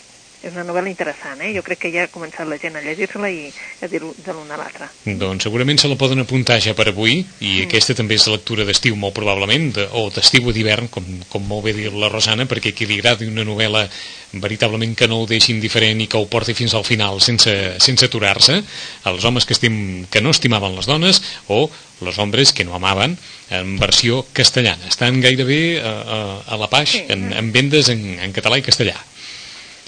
[0.42, 1.52] és una novel·la interessant, eh?
[1.54, 3.44] Jo crec que ja ha començat la gent a llegir-se-la i
[3.82, 4.88] a dir-ho de l'un a l'altre.
[5.06, 7.66] Doncs segurament se la poden apuntar ja per avui i Mm.
[7.68, 11.64] aquesta també és lectura d'estiu molt probablement, de, o d'estiu o d'hivern, com, com molt
[11.64, 13.86] bé dir la Rosana, perquè qui li agradi una novel·la
[14.32, 17.52] veritablement que no ho deixi indiferent i que ho porti fins al final sense,
[17.84, 18.62] sense aturar-se,
[19.10, 21.68] els homes que, estim, que no estimaven les dones o
[22.00, 23.18] los hombres que no amaven
[23.50, 24.88] en versió castellana.
[24.88, 26.20] Estan gairebé a, a,
[26.54, 27.04] a la Paix Sí.
[27.08, 28.96] en, en vendes en, en català i castellà.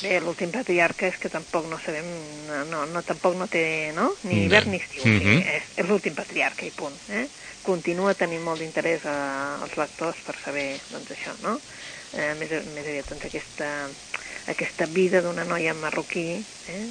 [0.03, 2.09] Bé, l'últim patriarca és que tampoc no sabem,
[2.49, 4.09] no, no, no tampoc no té, no?
[4.25, 4.43] Ni No.
[4.49, 5.15] hivern ni estiu, Mhm.
[5.17, 7.29] o sigui, és, és l'últim patriarca i punt, eh?
[7.63, 11.61] Continua tenint molt d'interès eh, als lectors per saber, doncs, això, no?
[12.13, 13.71] Eh, més, més aviat, doncs, aquesta,
[14.47, 16.91] aquesta vida d'una noia marroquí, eh?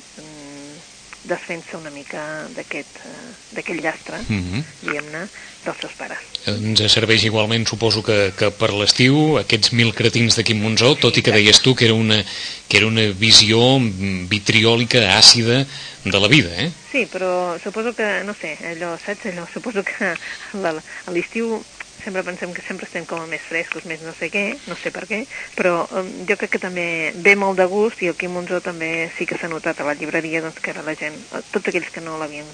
[1.24, 4.64] Mm, desfent-se una mica d'aquest eh, llastre, Mhm.
[4.82, 5.28] diguem-ne,
[5.64, 6.18] dels seus pares.
[6.46, 11.16] ens serveix igualment, suposo que, que per l'estiu, aquests mil cretins de Quim Monzó, tot
[11.18, 12.24] i que deies tu que era una,
[12.68, 15.66] que era una visió mm, vitriòlica, àcida
[16.04, 16.70] de la vida, eh?
[16.92, 20.14] Sí, però suposo que, no sé, allò, saps, allò, suposo que
[20.60, 21.64] a l'estiu
[22.04, 24.92] sempre pensem que sempre estem com a més frescos, més no sé què, no sé
[24.92, 25.22] per què,
[25.56, 29.10] però um, jo crec que també ve molt de gust i el Quim Monzó també
[29.18, 31.92] sí que s'ha notat a la llibreria doncs, que era la gent, eh, tots aquells
[31.94, 32.46] que no l'havien,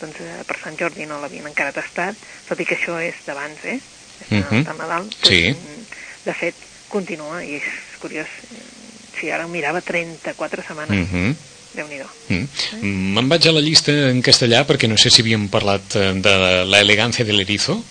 [0.00, 2.16] doncs eh, per Sant Jordi no l'havien encara tastat,
[2.48, 3.78] tot i que això és d'abans, eh?
[4.20, 4.64] És de, Mhm.
[4.64, 5.06] de Nadal.
[5.22, 5.42] Sí.
[5.52, 5.84] mm,
[6.24, 6.54] De fet,
[6.88, 7.62] continua i és
[8.00, 8.26] curiós.
[9.18, 11.34] Si ara ho mirava 34 setmanes, Mm -hmm.
[11.74, 12.06] Déu-n'hi-do.
[12.28, 13.12] Mm.
[13.14, 16.64] Me'n vaig a la llista en castellà perquè no sé si havíem parlat eh, de
[16.64, 17.84] la elegància de l'erizo.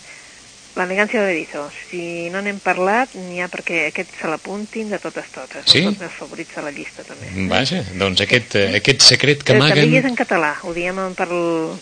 [0.77, 1.63] L'elegància de l'erizo.
[1.89, 5.63] Si no n'hem parlat, n'hi ha perquè aquest se l'apuntin de totes totes.
[5.65, 5.81] Sí?
[5.81, 7.31] Són els meus favorits de la llista, també.
[7.49, 10.11] Vaja, doncs aquest, eh, aquest secret que Eh, També hi és amaguen...
[10.11, 11.27] en català, ho diem per,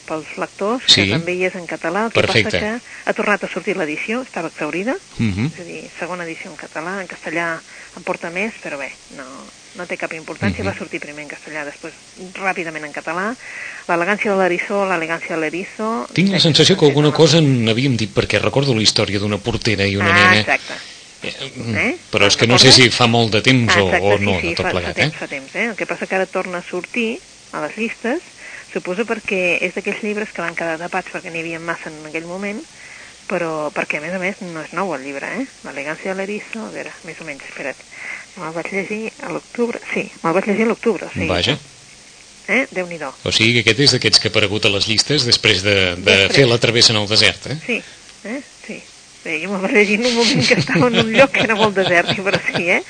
[0.08, 1.04] pels lectors, Sí.
[1.06, 2.06] que també hi és en català.
[2.06, 2.44] El que Perfecte.
[2.52, 5.46] passa que ha tornat a sortir l'edició, estava exaurida, Mhm.
[5.54, 7.60] és a dir, segona edició en català, en castellà
[7.98, 9.24] en porta més, però bé, no,
[9.78, 10.72] no té cap importància, Mhm.
[10.72, 11.94] va sortir primer en castellà, després
[12.40, 13.36] ràpidament en català.
[13.88, 16.08] L'elegància de l'eriçó, l'elegància de l'eriçó...
[16.14, 19.96] Tinc la sensació que alguna cosa n'havíem dit perquè recordo la història d'una portera i
[19.96, 20.40] una ah, nena...
[20.40, 20.74] exacte.
[21.24, 21.98] Eh, mm, Eh?
[22.12, 24.26] Però és que no sé si fa molt de temps Ah, o, exacte, o sí,
[24.26, 25.04] no, sí, de tot fa, plegat, fa eh?
[25.04, 25.66] temps, fa temps, eh?
[25.70, 27.20] El que passa que ara torna a sortir
[27.52, 28.22] a les llistes,
[28.72, 32.28] suposo perquè és d'aquells llibres que van quedar tapats perquè n'hi havia massa en aquell
[32.28, 32.62] moment,
[33.30, 35.46] però perquè a més a més no és nou el llibre, eh?
[35.66, 37.80] L'elegància de l'erizo, a veure, més o menys, espera't,
[38.38, 41.58] me'l vaig llegir a l'octubre, sí, me'l vaig llegir a l'octubre, sigui, Vaja,
[42.48, 42.66] eh?
[42.72, 43.14] Déu-n'hi-do.
[43.26, 46.02] o sigui que aquest és d'aquests que ha aparegut a les llistes després de, de
[46.12, 46.36] Després.
[46.36, 47.58] fer la travessa en el desert, eh?
[47.66, 47.80] Sí,
[48.26, 48.42] eh?
[48.66, 48.82] Sí.
[49.26, 51.56] Bé, jo me'l vaig llegir en un moment que estava en un lloc que era
[51.58, 52.84] molt desèrtic, però sí, eh?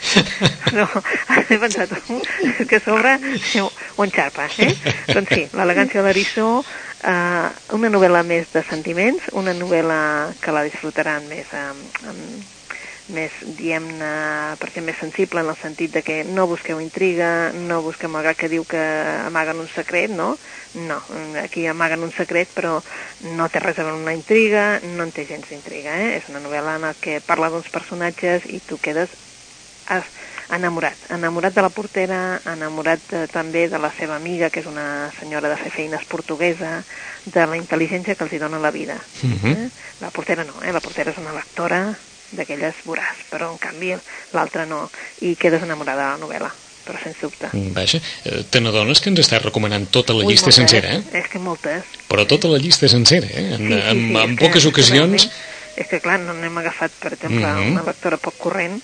[0.76, 0.84] No,
[1.48, 3.14] he pensat, "Uh, és que a sobre
[3.62, 4.74] ho, ho enxarpa, eh?
[5.14, 6.50] Doncs sí, l'elegància de l'eriçó,
[7.06, 10.02] eh, una novel·la més de sentiments, una novel·la
[10.42, 12.52] que la disfrutaran més amb, amb
[13.08, 14.12] més, diem-ne,
[14.58, 18.40] per ser més sensible en el sentit de que no busqueu intriga, no busqueu, malgrat
[18.40, 18.82] que diu que
[19.28, 20.32] amaguen un secret, no?
[20.74, 20.98] No,
[21.44, 22.80] aquí amaguen un secret, però
[23.22, 26.16] no té res a veure una intriga, no en té gens d'intriga, eh?
[26.18, 29.14] És una novel·la en que parla d'uns personatges i tu quedes
[29.90, 30.12] es-
[30.54, 35.12] enamorat, enamorat de la portera, enamorat eh, també de la seva amiga, que és una
[35.20, 36.84] senyora de fer feines portuguesa,
[37.26, 39.00] de la intel·ligència que els hi dona la vida.
[39.24, 39.48] Mhm.
[39.52, 39.70] eh?
[40.02, 40.72] La portera no, eh?
[40.72, 41.96] la portera és una lectora
[42.36, 43.96] d'aquelles voràs, però en canvi
[44.34, 44.90] l'altra no,
[45.22, 46.52] i quedes enamorada de la novel·la,
[46.86, 47.50] però sens dubte.
[47.74, 51.04] Vaja, eh, te n'adones que ens està recomanant tota la Ui, llista moltes, sencera, eh?
[51.22, 51.84] És que moltes.
[52.10, 53.56] Però tota la llista sencera, eh?
[53.56, 55.30] En, en, en és poques que ocasions...
[55.76, 57.74] És que, clar, no n'hem agafat, per exemple, Mhm.
[57.74, 58.78] una lectora poc corrent,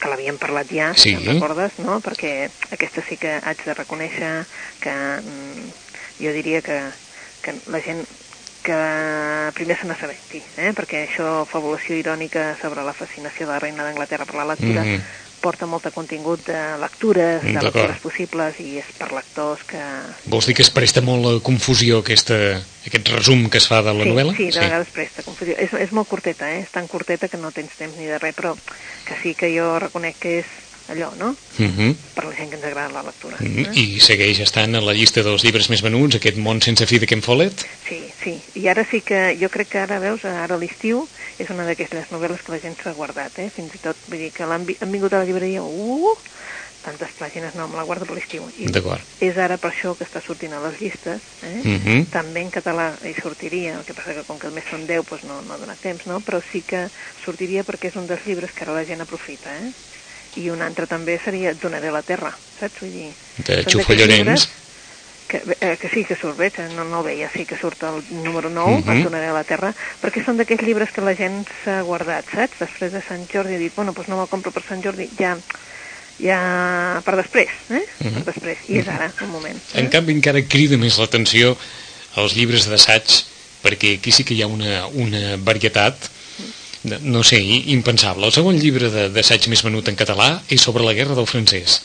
[0.00, 1.14] que l'havíem parlat ja, Sí.
[1.14, 2.00] te'n recordes, no?
[2.00, 4.46] Perquè aquesta sí que haig de reconèixer
[4.80, 5.70] que mm,
[6.24, 6.80] jo diria que,
[7.42, 8.06] que la gent
[8.62, 8.76] que
[9.56, 10.72] primer se n'assabenti, eh?
[10.76, 15.00] perquè això, fabulació irònica sobre la fascinació de la reina d'Anglaterra per la lectura, Mhm.
[15.40, 17.74] Porta molt de contingut de lectures, de D'acord.
[17.74, 19.82] lectures possibles, i és per lectors que...
[20.30, 22.38] Vols dir que es presta molt a confusió aquesta,
[22.86, 24.36] aquest resum que es fa de la sí, novel·la?
[24.38, 25.56] Sí, de vegades presta confusió.
[25.58, 26.64] És, és molt curteta, eh?
[26.64, 28.54] És tan curteta que no tens temps ni de res, però
[29.08, 30.58] que sí que jo reconec que és
[30.90, 31.34] allò, no?
[31.58, 31.94] Mhm.
[32.14, 33.36] Per la gent que ens agrada la lectura.
[33.40, 33.70] Mm, eh?
[33.74, 37.06] I segueix estant a la llista dels llibres més venuts, aquest món sense fi de
[37.06, 37.64] Ken Follett?
[37.88, 38.40] Sí, sí.
[38.54, 41.06] I ara sí que, jo crec que ara, veus, ara a l'estiu
[41.38, 43.50] és una d'aquestes novel·les que la gent s'ha guardat, eh?
[43.54, 46.16] Fins i tot, vull dir que l'han vi- han vingut a la llibreria, uh,
[46.82, 48.42] tantes pàgines, no, me la guardo per l'estiu.
[48.72, 49.02] D'acord.
[49.20, 51.60] és ara per això que està sortint a les llistes, eh?
[51.62, 52.06] Mhm.
[52.10, 55.24] També en català hi sortiria, el que passa que com que només són 10 doncs
[55.24, 56.20] no, no ha donat temps, no?
[56.20, 56.88] Però sí que
[57.24, 59.72] sortiria perquè és un dels llibres que ara la gent aprofita, eh?
[60.36, 62.80] I un altre també seria Et donaré la terra, saps?
[62.80, 64.18] Vull dir, De són Xufa d'aquests Llorenç.
[64.18, 64.48] llibres
[65.30, 68.02] que, eh, que sí, que surt, veig, no, no el veia, sí que surt el
[68.24, 68.78] número 9, Mhm.
[68.78, 68.98] uh -huh.
[68.98, 72.58] Et donaré la terra, perquè són d'aquells llibres que la gent s'ha guardat, saps?
[72.58, 75.36] Després de Sant Jordi ha dit, bueno, doncs no me'l compro per Sant Jordi, ja,
[76.18, 77.84] ja per després, eh?
[78.00, 78.12] Mhm.
[78.22, 79.56] Per després, i és ara, un moment.
[79.74, 79.80] Eh?
[79.80, 81.56] En canvi, encara crida més l'atenció
[82.16, 83.06] als llibres d'assaig,
[83.62, 85.94] perquè aquí sí que hi ha una, una varietat,
[86.82, 88.26] de- no sé, impensable.
[88.26, 91.82] El segon llibre de- d'assaig més venut en català és sobre la guerra del francès.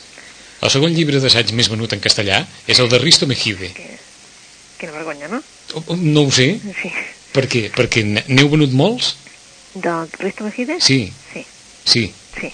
[0.62, 3.72] El segon llibre d'assaig més venut en castellà és el de Risto Mejide.
[3.76, 3.98] Que,
[4.78, 5.42] quina vergonya, no?
[5.74, 6.90] Oh, oh, No ho sé, Sí.
[7.32, 7.70] per què?
[7.70, 9.16] Perquè n'heu venut molts?
[9.74, 10.80] Del Risto Mejide?
[10.80, 11.44] Sí, Sí,
[11.84, 12.52] sí, sí.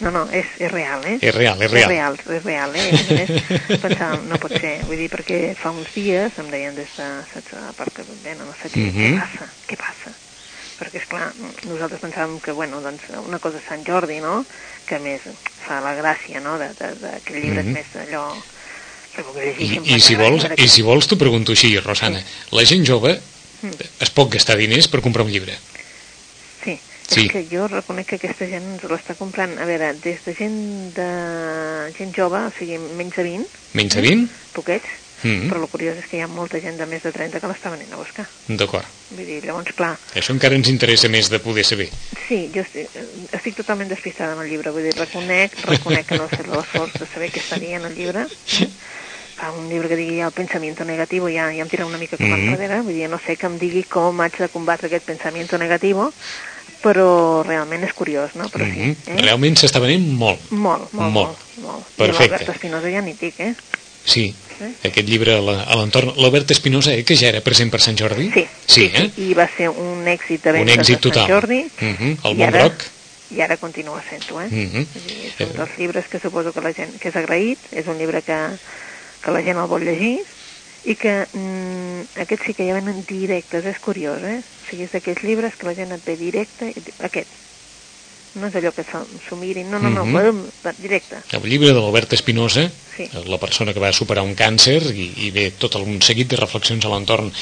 [0.00, 1.18] No, no, és, és real, eh?
[1.22, 1.84] és real, és real.
[1.84, 2.88] És real, és real, eh?
[2.90, 6.90] A més pensàvem, no pot ser, vull dir, perquè fa uns dies em deien des
[6.98, 8.98] de, saps, a part que venen, no sé què, Mhm.
[9.14, 10.10] què passa, què passa?
[10.84, 11.32] Perquè, és clar,
[11.66, 14.44] nosaltres pensàvem que, bueno, doncs, una cosa és Sant Jordi, no?,
[14.86, 15.22] que més
[15.64, 17.76] fa la gràcia, no?, el llibre Mhm.
[17.76, 18.26] és més allò...
[19.14, 22.18] I, i, si vols, I si vols t'ho pregunto així, Rosana.
[22.50, 23.20] La gent jove
[23.62, 23.70] Mm.
[24.02, 25.54] es pot gastar diners per comprar un llibre.
[26.64, 26.74] Sí,
[27.08, 27.26] Sí.
[27.26, 30.92] és que jo reconec que aquesta gent ens l'està comprant, a veure, des de gent
[30.96, 34.28] de gent jove, o sigui, menys de 20, Menys de 20?
[34.52, 34.84] poquets,
[35.24, 35.48] Mm.
[35.50, 37.70] però el curiós és que hi ha molta gent de més de 30 que l'està
[37.72, 38.26] venint a buscar.
[38.46, 38.84] D'acord.
[39.10, 41.88] Vull dir, llavors, clar, Això encara ens interessa més de poder saber.
[42.28, 42.88] sí, jo estic,
[43.32, 46.92] estic totalment despistada amb el llibre, vull dir, reconec, reconec que no he fet l'esforç
[47.00, 48.26] de saber què estaria en el llibre.
[49.34, 52.26] Fa un llibre que digui el pensamiento negativo ja, ja em tira una mica com
[52.30, 52.52] Mhm.
[52.54, 56.12] enrere, vull dir, no sé que em digui com haig de combatre aquest pensamiento negativo,
[56.82, 58.44] però realment és curiós, no?
[58.48, 58.96] Però sí, Mhm.
[59.18, 59.22] eh?
[59.22, 60.38] Realment s'està venent molt.
[60.50, 61.12] Molt, molt, Molt.
[61.12, 61.38] molt.
[61.64, 61.84] molt.
[61.96, 62.24] Perfecte.
[62.24, 63.54] I l'Albert Espinosa ja ni dic, eh?
[64.04, 64.70] Sí, Eh?
[64.86, 66.12] aquest llibre a l'entorn...
[66.16, 68.28] L'Albert Espinosa, eh, que ja era present per Sant Jordi?
[68.32, 69.10] Sí, Sí, eh?
[69.18, 71.24] I va ser un èxit de Un vendes èxit de total.
[71.26, 71.58] Sant Jordi.
[71.80, 72.84] Mhm, el i món ara- groc.
[73.34, 74.46] I ara continua sent-ho, eh?
[74.46, 74.84] Mhm.
[74.94, 75.56] Vull dir, és un Eh.
[75.58, 78.38] dels llibres que suposo que la gent que és agraït, és un llibre que,
[79.24, 80.20] que la gent el vol llegir
[80.84, 84.38] i que mm, aquests sí que ja venen directes, és curiós, eh?
[84.38, 87.26] O sigui, és d'aquells llibres que la gent et ve directe, i diu, aquest.
[88.34, 90.74] No és allò que s'ho mirin, no, no, no, mm -hmm.
[90.78, 91.16] directe.
[91.30, 93.08] El llibre de l'Albert Espinosa, Sí.
[93.26, 96.84] la persona que va superar un càncer i, i ve tot un seguit de reflexions
[96.84, 97.32] a l'entorn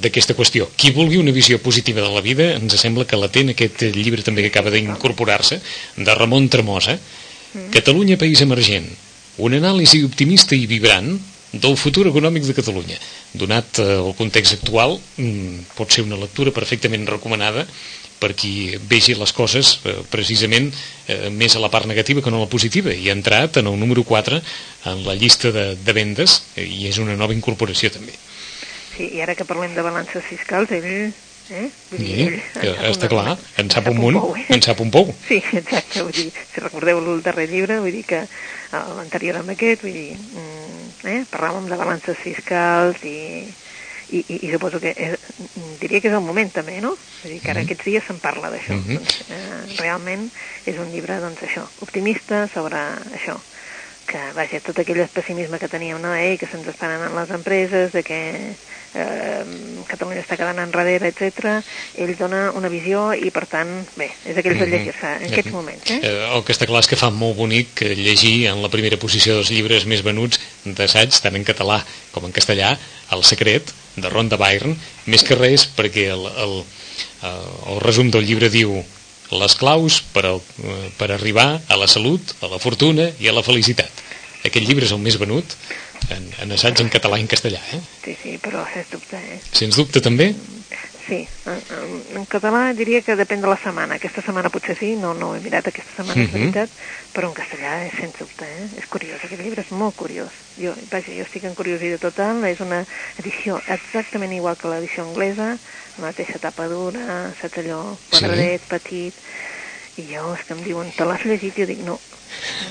[0.00, 0.68] d'aquesta qüestió.
[0.74, 3.82] Qui vulgui una visió positiva de la vida, ens sembla que la té en aquest
[3.94, 5.60] llibre també que acaba d'incorporar-se,
[5.96, 6.98] de Ramon Tremosa,
[7.70, 8.86] Catalunya, país emergent.
[9.44, 11.18] Un anàlisi optimista i vibrant
[11.52, 12.96] del futur econòmic de Catalunya.
[13.36, 17.66] Donat eh, el context actual, mm, pot ser una lectura perfectament recomanada
[18.22, 22.38] per qui vegi les coses eh, precisament eh, més a la part negativa que no
[22.38, 24.38] a la positiva i ha entrat en el número 4
[24.92, 28.14] en la llista de, de vendes eh, i és una nova incorporació també.
[28.92, 31.12] Sí, i ara que parlem de balances fiscals, ell...
[31.52, 31.66] Eh?
[31.90, 34.44] Vull dir, Sí, ell en sap està clar, en sap un un munt, pou, eh?
[34.54, 35.10] en sap un pou.
[35.26, 39.52] Sí, exacte, vull dir, si recordeu el darrer llibre, vull dir que eh, l'anterior amb
[39.52, 43.18] aquest, vull dir, mm, eh, parlàvem de balances fiscals i,
[44.12, 45.16] i, i, i suposo que és,
[45.80, 46.92] diria que és el moment també, no?
[47.22, 48.76] Vull dir que ara aquests dies se'n parla d'això.
[48.76, 48.98] Mhm.
[49.00, 50.28] doncs, eh, realment
[50.66, 52.82] és un llibre, doncs, això, optimista sobre
[53.16, 53.38] això
[54.06, 56.12] que, vaja, tot aquell pessimisme que teníem, no?
[56.14, 58.20] Ei, que se'ns estan anant les empreses, de que
[58.94, 59.44] eh,
[59.88, 61.62] Catalunya està quedant enrere, etc.
[62.00, 65.92] Ell dona una visió i, per tant, bé, és aquells de llegir-se en aquests moments,
[65.94, 66.00] eh?
[66.02, 69.00] Eh, el que està clar és que fa molt bonic eh, llegir en la primera
[69.00, 71.80] posició dels llibres més venuts d'assaig, tant en català
[72.12, 72.76] com en castellà,
[73.12, 74.76] El secret, de Ronda Byrne,
[75.06, 76.58] més que res perquè el, el,
[77.28, 78.80] el, el resum del llibre diu
[79.32, 83.36] les claus per, al, eh, per arribar a la salut, a la fortuna i a
[83.36, 84.02] la felicitat.
[84.42, 85.56] Aquest llibre és el més venut
[86.10, 87.80] en, en assaig en català i en castellà, eh?
[88.04, 89.38] Sí, sí, però sens dubte, eh?
[89.52, 90.32] Sens dubte també.
[91.06, 91.28] Sí.
[91.46, 93.98] En, en, català diria que depèn de la setmana.
[93.98, 96.32] Aquesta setmana potser sí, no, no he mirat aquesta setmana, uh -huh.
[96.32, 96.40] Mhm.
[96.40, 96.70] veritat,
[97.14, 98.68] però en castellà és sens dubte, eh?
[98.78, 100.32] És curiós, aquest llibre és molt curiós.
[100.58, 102.84] Jo, vaja, jo estic en curiositat total, és una
[103.18, 105.58] edició exactament igual que l'edició anglesa,
[105.98, 108.10] la mateixa tapa dura, saps allò, Sí.
[108.10, 109.14] quadradet, petit,
[109.96, 111.54] i jo, és que em diuen, te l'has llegit?
[111.56, 111.98] Jo dic, no,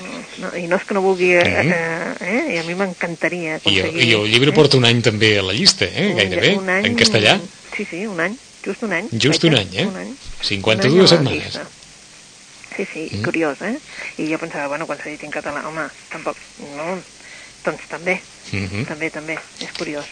[0.02, 2.54] no, no, i no és que no vulgui, eh, eh, eh?
[2.54, 4.06] i a mi m'encantaria I, aconseguir...
[4.08, 4.56] I el llibre eh?
[4.56, 6.12] porta un any també a la llista, eh?
[6.18, 7.38] Gairebé, un any, en castellà.
[7.76, 9.08] Sí, sí, un any, just un any.
[9.12, 9.86] Just un any, eh?
[9.86, 10.14] Un any.
[10.42, 11.44] 52 Un any la setmanes.
[11.44, 11.66] llista.
[12.76, 13.18] Sí, sí, Mm.
[13.18, 13.22] mm.
[13.24, 13.78] curiós, eh?
[14.18, 16.36] I jo pensava, bueno, quan s'ha dit en català, home, tampoc,
[16.76, 16.98] no,
[17.64, 18.20] doncs també,
[18.52, 18.84] Mhm.
[18.86, 20.04] també, també, és curiós.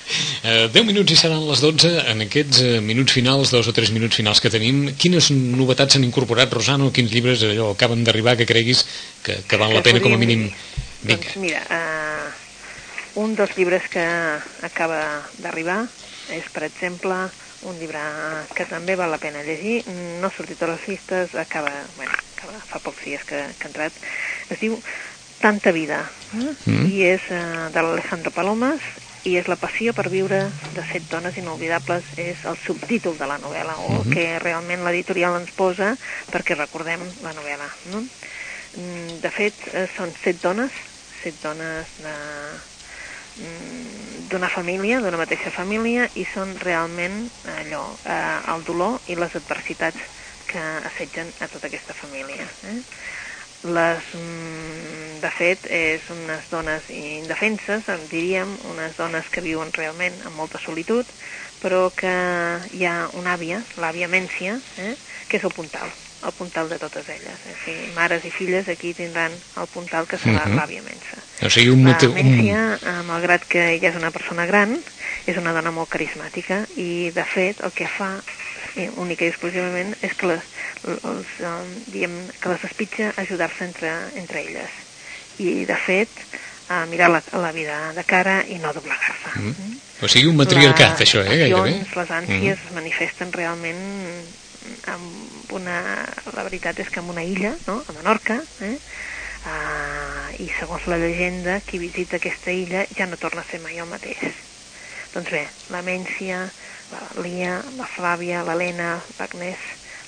[0.45, 1.89] Eh, 10 minuts i seran les 12.
[2.11, 6.05] En aquests eh, minuts finals, dos o tres minuts finals que tenim, quines novetats s'han
[6.05, 6.93] incorporat, Rosano?
[6.93, 8.85] Quins llibres allò acaben d'arribar que creguis
[9.23, 10.45] que, que val la Que pena com a mínim?
[10.49, 10.55] dir.
[11.03, 11.23] Vinga.
[11.23, 14.05] Doncs mira, uh, un dels llibres que
[14.63, 15.89] acaba d'arribar
[16.31, 17.15] és, per exemple,
[17.63, 18.01] un llibre
[18.57, 22.61] que també val la pena llegir, no ha sortit a les llistes, acaba, bueno, acaba
[22.71, 23.93] fa pocs dies que, que ha entrat,
[24.49, 24.81] es diu
[25.41, 26.03] Tanta vida,
[26.37, 26.51] eh?
[26.69, 26.83] Mm.
[26.93, 28.85] i és uh, de l'Alejandro Palomas,
[29.25, 30.41] i és la passió per viure
[30.77, 34.13] de set dones inolvidables, és el subtítol de la novel·la, o Mhm.
[34.13, 35.97] que realment l'editorial ens posa
[36.33, 37.71] perquè recordem la novel·la.
[37.87, 38.05] No?
[38.77, 40.73] Mm, De fet, eh, són set dones,
[41.23, 42.61] set dones de, mm,
[43.37, 49.99] d'una família, d'una mateixa família, i són realment allò, eh, el dolor i les adversitats
[50.47, 52.49] que assetgen a tota aquesta família.
[52.65, 52.83] Eh?
[53.63, 60.15] Les, mm, de fet, és unes dones indefenses, en diríem, unes dones que viuen realment
[60.25, 61.05] amb molta solitud,
[61.61, 62.09] però que
[62.73, 64.97] hi ha una àvia, l'àvia Mència, eh,
[65.29, 65.93] que és el puntal,
[66.25, 67.39] el puntal de totes elles.
[67.47, 67.53] Eh?
[67.53, 70.57] O sigui, mares i filles aquí tindran el puntal que serà Mhm.
[70.57, 71.21] l'àvia Mensa.
[71.43, 72.13] O sigui, un La motiu...
[72.13, 72.49] Un...
[72.51, 74.77] Eh, malgrat que ella és una persona gran,
[75.29, 78.13] és una dona molt carismàtica i, de fet, el que fa
[78.77, 80.47] eh, única i exclusivament és que les,
[80.85, 81.57] els, eh,
[81.95, 84.79] diem, que les espitja a ajudar-se entre, entre elles.
[85.41, 86.13] I, de fet,
[86.71, 89.33] a mirar la, la vida de cara i no doblegar-se.
[89.41, 89.79] Mm.
[90.05, 91.81] O sigui, un matriarcat, les això, eh, gairebé.
[91.97, 93.81] Les ànsies es manifesten realment
[94.93, 95.81] amb una...
[96.37, 98.77] La veritat és que en una illa, no?, a Menorca, eh?
[99.41, 103.81] Uh, i segons la llegenda, qui visita aquesta illa ja no torna a ser mai
[103.81, 104.21] el mateix.
[105.15, 106.43] Doncs bé, la Mència,
[106.93, 109.63] la Lia, la Flàvia, l'Helena, l'Agnès,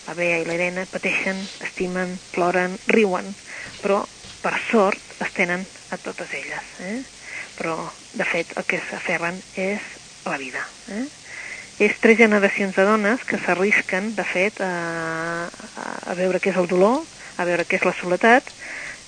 [0.07, 3.33] la Bea i l'Helena pateixen, estimen, ploren, riuen,
[3.81, 4.03] però
[4.43, 6.71] per sort es tenen a totes elles.
[6.85, 7.01] Eh?
[7.59, 7.77] Però,
[8.15, 9.83] de fet, el que s'aferren és
[10.27, 10.63] la vida.
[10.91, 11.07] Eh?
[11.83, 15.49] És tres generacions de dones que s'arrisquen, de fet, a,
[16.07, 17.01] a veure què és el dolor,
[17.39, 18.51] a veure què és la soledat,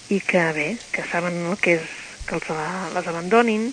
[0.08, 1.92] i que, bé, que saben el que és
[2.24, 2.48] que els,
[2.94, 3.66] les abandonin,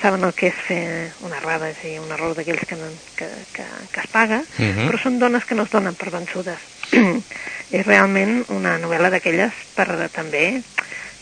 [0.00, 0.82] saben el que és fer
[1.24, 4.88] una errada, és un error d'aquells que, no, que, que, que es paga, Uh -huh.
[4.88, 6.58] però són dones que no es donen per vençudes.
[7.70, 10.62] és realment una novel·la d'aquelles per també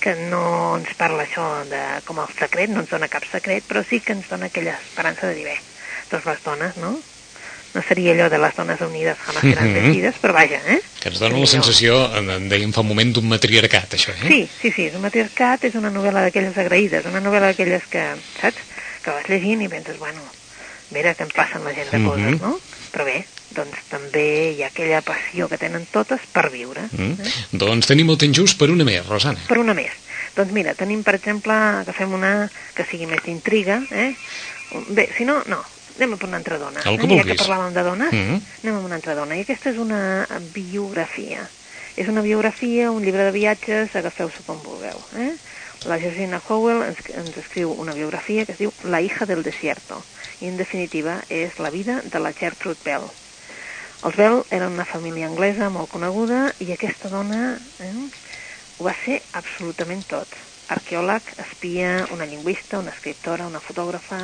[0.01, 3.85] que no ens parla això de, com el secret, no ens dona cap secret, però
[3.89, 5.57] sí que ens dona aquella esperança de dir, bé,
[6.11, 7.03] doncs les dones, no?
[7.77, 9.75] No seria allò de les dones unides jamás seran Mhm.
[9.83, 10.81] vencides, però vaja, eh?
[11.03, 14.25] Que ens dona la sensació, en, dèiem fa un moment, d'un matriarcat, això, eh?
[14.27, 18.07] Sí, sí, sí, és un matriarcat, és una novel·la d'aquelles agraïdes, una novel·la d'aquelles que,
[18.41, 18.65] saps,
[19.05, 20.25] que vas llegint i penses, bueno,
[20.91, 22.57] mira que em passen la gent de coses, no?
[22.97, 26.89] Però bé, doncs també hi ha aquella passió que tenen totes per viure.
[26.93, 27.21] Mm.
[27.21, 27.33] Eh?
[27.53, 29.39] Doncs tenim el temps just per una més, Rosana.
[29.47, 29.93] Per una més.
[30.35, 34.15] Doncs mira, tenim, per exemple, agafem una que sigui més d'intriga, eh?
[34.89, 35.61] Bé, si no, no,
[35.97, 36.81] anem a per una altra dona.
[36.85, 37.09] El que eh?
[37.09, 37.37] Ja vulguis.
[37.37, 38.41] que parlàvem de dones, Mhm.
[38.63, 39.37] anem a una altra dona.
[39.37, 41.49] I aquesta és una biografia.
[41.97, 44.99] És una biografia, un llibre de viatges, agafeu-s'ho com vulgueu.
[45.17, 45.33] Eh?
[45.87, 50.03] La Georgina Howell ens, ens escriu una biografia que es diu La hija del desierto.
[50.41, 53.07] I, en definitiva, és la vida de la Gertrude Bell.
[54.05, 57.93] Els Bell eren una família anglesa molt coneguda i aquesta dona eh,
[58.79, 60.29] ho va ser absolutament tot.
[60.69, 64.19] Arqueòleg, espia, una lingüista, una escriptora, una fotògrafa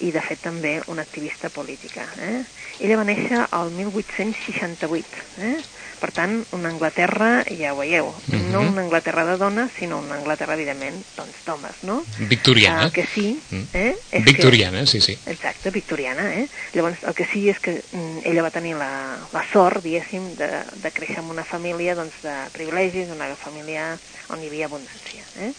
[0.00, 2.04] i, de fet, també una activista política.
[2.20, 2.42] Eh?
[2.80, 5.06] Ella va néixer al 1868,
[5.40, 5.56] eh?
[5.96, 8.50] per tant, una Anglaterra, ja ho veieu, Mhm.
[8.52, 12.04] no una Anglaterra de dones, sinó una Anglaterra, evidentment, doncs, d'homes, no?
[12.18, 12.84] Victoriana.
[12.84, 13.62] Ah, que sí, Mm.
[13.72, 13.96] eh?
[14.10, 15.16] És Victoriana, sí, sí.
[15.16, 16.48] Que, exacte, victoriana, eh?
[16.74, 20.50] Llavors, el que sí és que mm, ella va tenir la, la sort, diguéssim, de,
[20.82, 23.96] de créixer en una família doncs, de privilegis, una família
[24.28, 25.24] on hi havia abundància.
[25.40, 25.52] Eh?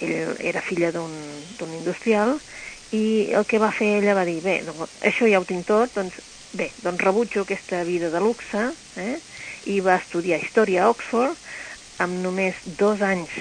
[0.00, 1.12] Ell era filla d'un
[1.76, 2.40] industrial
[2.92, 5.94] i el que va fer ella va dir, bé, doncs, això ja ho tinc tot,
[5.96, 6.18] doncs
[6.52, 8.68] bé, doncs rebutjo aquesta vida de luxe,
[9.00, 9.16] eh?
[9.72, 11.38] i va estudiar història a Oxford,
[12.02, 13.32] amb només dos anys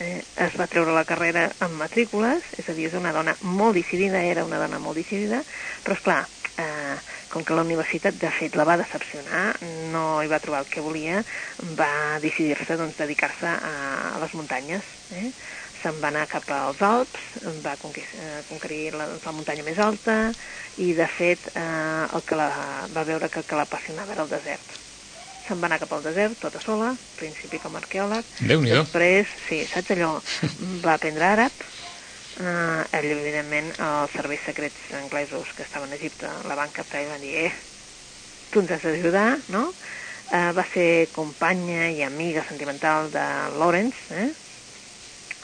[0.00, 3.78] eh, es va treure la carrera amb matrícules, és a dir, és una dona molt
[3.78, 5.44] decidida, era una dona molt decidida,
[5.84, 6.20] però és clar,
[6.58, 6.98] eh,
[7.30, 9.44] com que la universitat, de fet, la va decepcionar,
[9.92, 11.22] no hi va trobar el que volia,
[11.78, 13.74] va decidir-se doncs, dedicar-se a,
[14.16, 14.88] a les muntanyes.
[15.14, 15.30] Eh?
[15.82, 17.22] Se'n va anar cap als Alps,
[17.64, 20.18] va eh, conquerir la, la muntanya més alta
[20.76, 22.50] i, de fet, eh, el que la,
[22.92, 24.80] va veure que el que l'apassionava era el desert
[25.50, 28.26] se'n va anar cap al desert, tota sola, principi com a arqueòleg.
[28.46, 30.12] déu nhi Després, sí, saps allò,
[30.84, 31.64] va aprendre àrab,
[32.38, 37.10] eh, ell, evidentment, els serveis secrets anglesos que estaven a Egipte la van captar i
[37.10, 37.52] van dir, eh,
[38.50, 39.72] tu ens has d'ajudar, no?
[40.30, 43.26] Eh, va ser companya i amiga sentimental de
[43.58, 44.30] Lawrence, eh?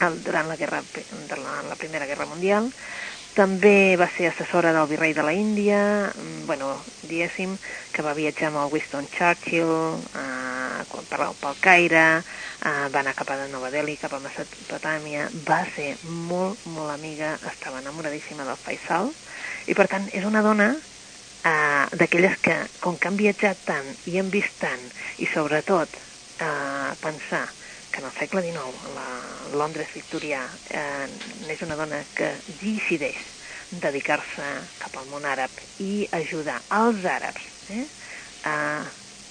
[0.05, 0.83] El, durant la, guerra,
[1.29, 2.69] durant la Primera Guerra Mundial,
[3.37, 5.79] també va ser assessora del virrei de la Índia,
[6.09, 6.71] mm, bueno,
[7.03, 7.57] diguéssim,
[7.93, 9.73] que va viatjar amb el Winston Churchill
[10.17, 15.61] eh, per, pel Caire, eh, va anar cap a Nova Delhi, cap a Mesopotàmia, va
[15.77, 19.13] ser molt, molt amiga, estava enamoradíssima del Faisal,
[19.69, 24.17] i per tant és una dona eh, d'aquelles que, com que han viatjat tant i
[24.17, 24.89] han vist tant,
[25.21, 25.93] i sobretot
[26.41, 27.45] eh, pensar
[27.97, 29.09] que en el segle XIX la
[29.57, 31.07] Londres victorià eh,
[31.55, 32.29] és una dona que
[32.61, 33.17] decideix
[33.87, 34.51] dedicar-se
[34.83, 37.87] cap al món àrab i ajudar els àrabs eh,
[38.45, 38.59] a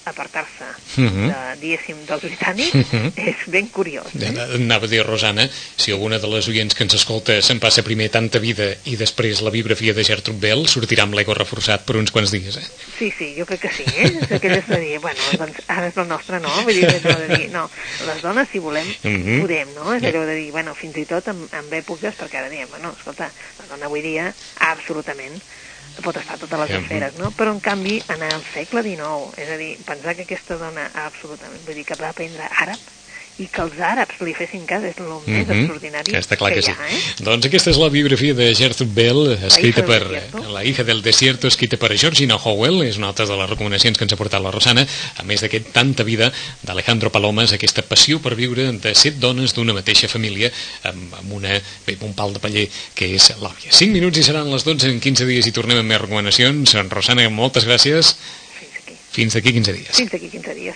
[0.06, 1.08] apartar-se, uh Mhm.
[1.08, 1.26] -huh.
[1.54, 3.12] de, diguéssim, dels britànics, Uh -huh.
[3.16, 4.06] és ben curiós.
[4.20, 4.32] Eh?
[4.54, 8.08] Anava a dir, Rosana, si alguna de les oients que ens escolta se'n passa primer
[8.10, 12.10] tanta vida i després la biografia de Gertrude Bell, sortirà amb l'ego reforçat per uns
[12.10, 12.62] quants dies, eh?
[12.98, 14.18] Sí, sí, jo crec que sí, eh?
[14.22, 16.48] És aquelles de dir, bueno, doncs ara és la nostra, no?
[16.62, 17.70] Vull dir, de dir, no,
[18.06, 19.40] les dones, si volem, Uh -huh.
[19.42, 19.92] podem, no?
[19.94, 22.94] És allò de dir, bueno, fins i tot en, en èpoques, perquè ara diem, bueno,
[22.96, 25.40] escolta, la dona avui dia, absolutament,
[26.04, 27.32] pot estar a totes les esferes, no?
[27.36, 31.64] Però, en canvi, en el segle XIX, és a dir, pensar que aquesta dona, absolutament,
[31.66, 32.95] vull dir, que va aprendre àrab,
[33.38, 35.58] i que els àrabs li fessin cas és el més Mhm.
[35.58, 36.70] extraordinari Està clar que, sí.
[36.70, 37.00] hi ha, eh?
[37.26, 40.52] Doncs aquesta és la biografia de Gertrude Bell, escrita del per desierto.
[40.52, 44.04] La hija del desierto, escrita per Georgina Howell, és una altra de les recomanacions que
[44.04, 44.86] ens ha portat la Rosana,
[45.18, 46.32] a més d'aquest Tanta vida
[46.62, 50.50] d'Alejandro Palomas, aquesta passió per viure de set dones d'una mateixa família,
[50.84, 53.70] amb, amb una, bé, un pal de paller que és l'àvia.
[53.70, 56.72] 5 minuts i seran les 12 en 15 dies i tornem amb més recomanacions.
[56.88, 58.14] Rosana, moltes gràcies.
[58.56, 58.94] Fins aquí.
[59.12, 59.96] Fins d'aquí 15 dies.
[59.96, 60.74] Fins aquí 15 dies.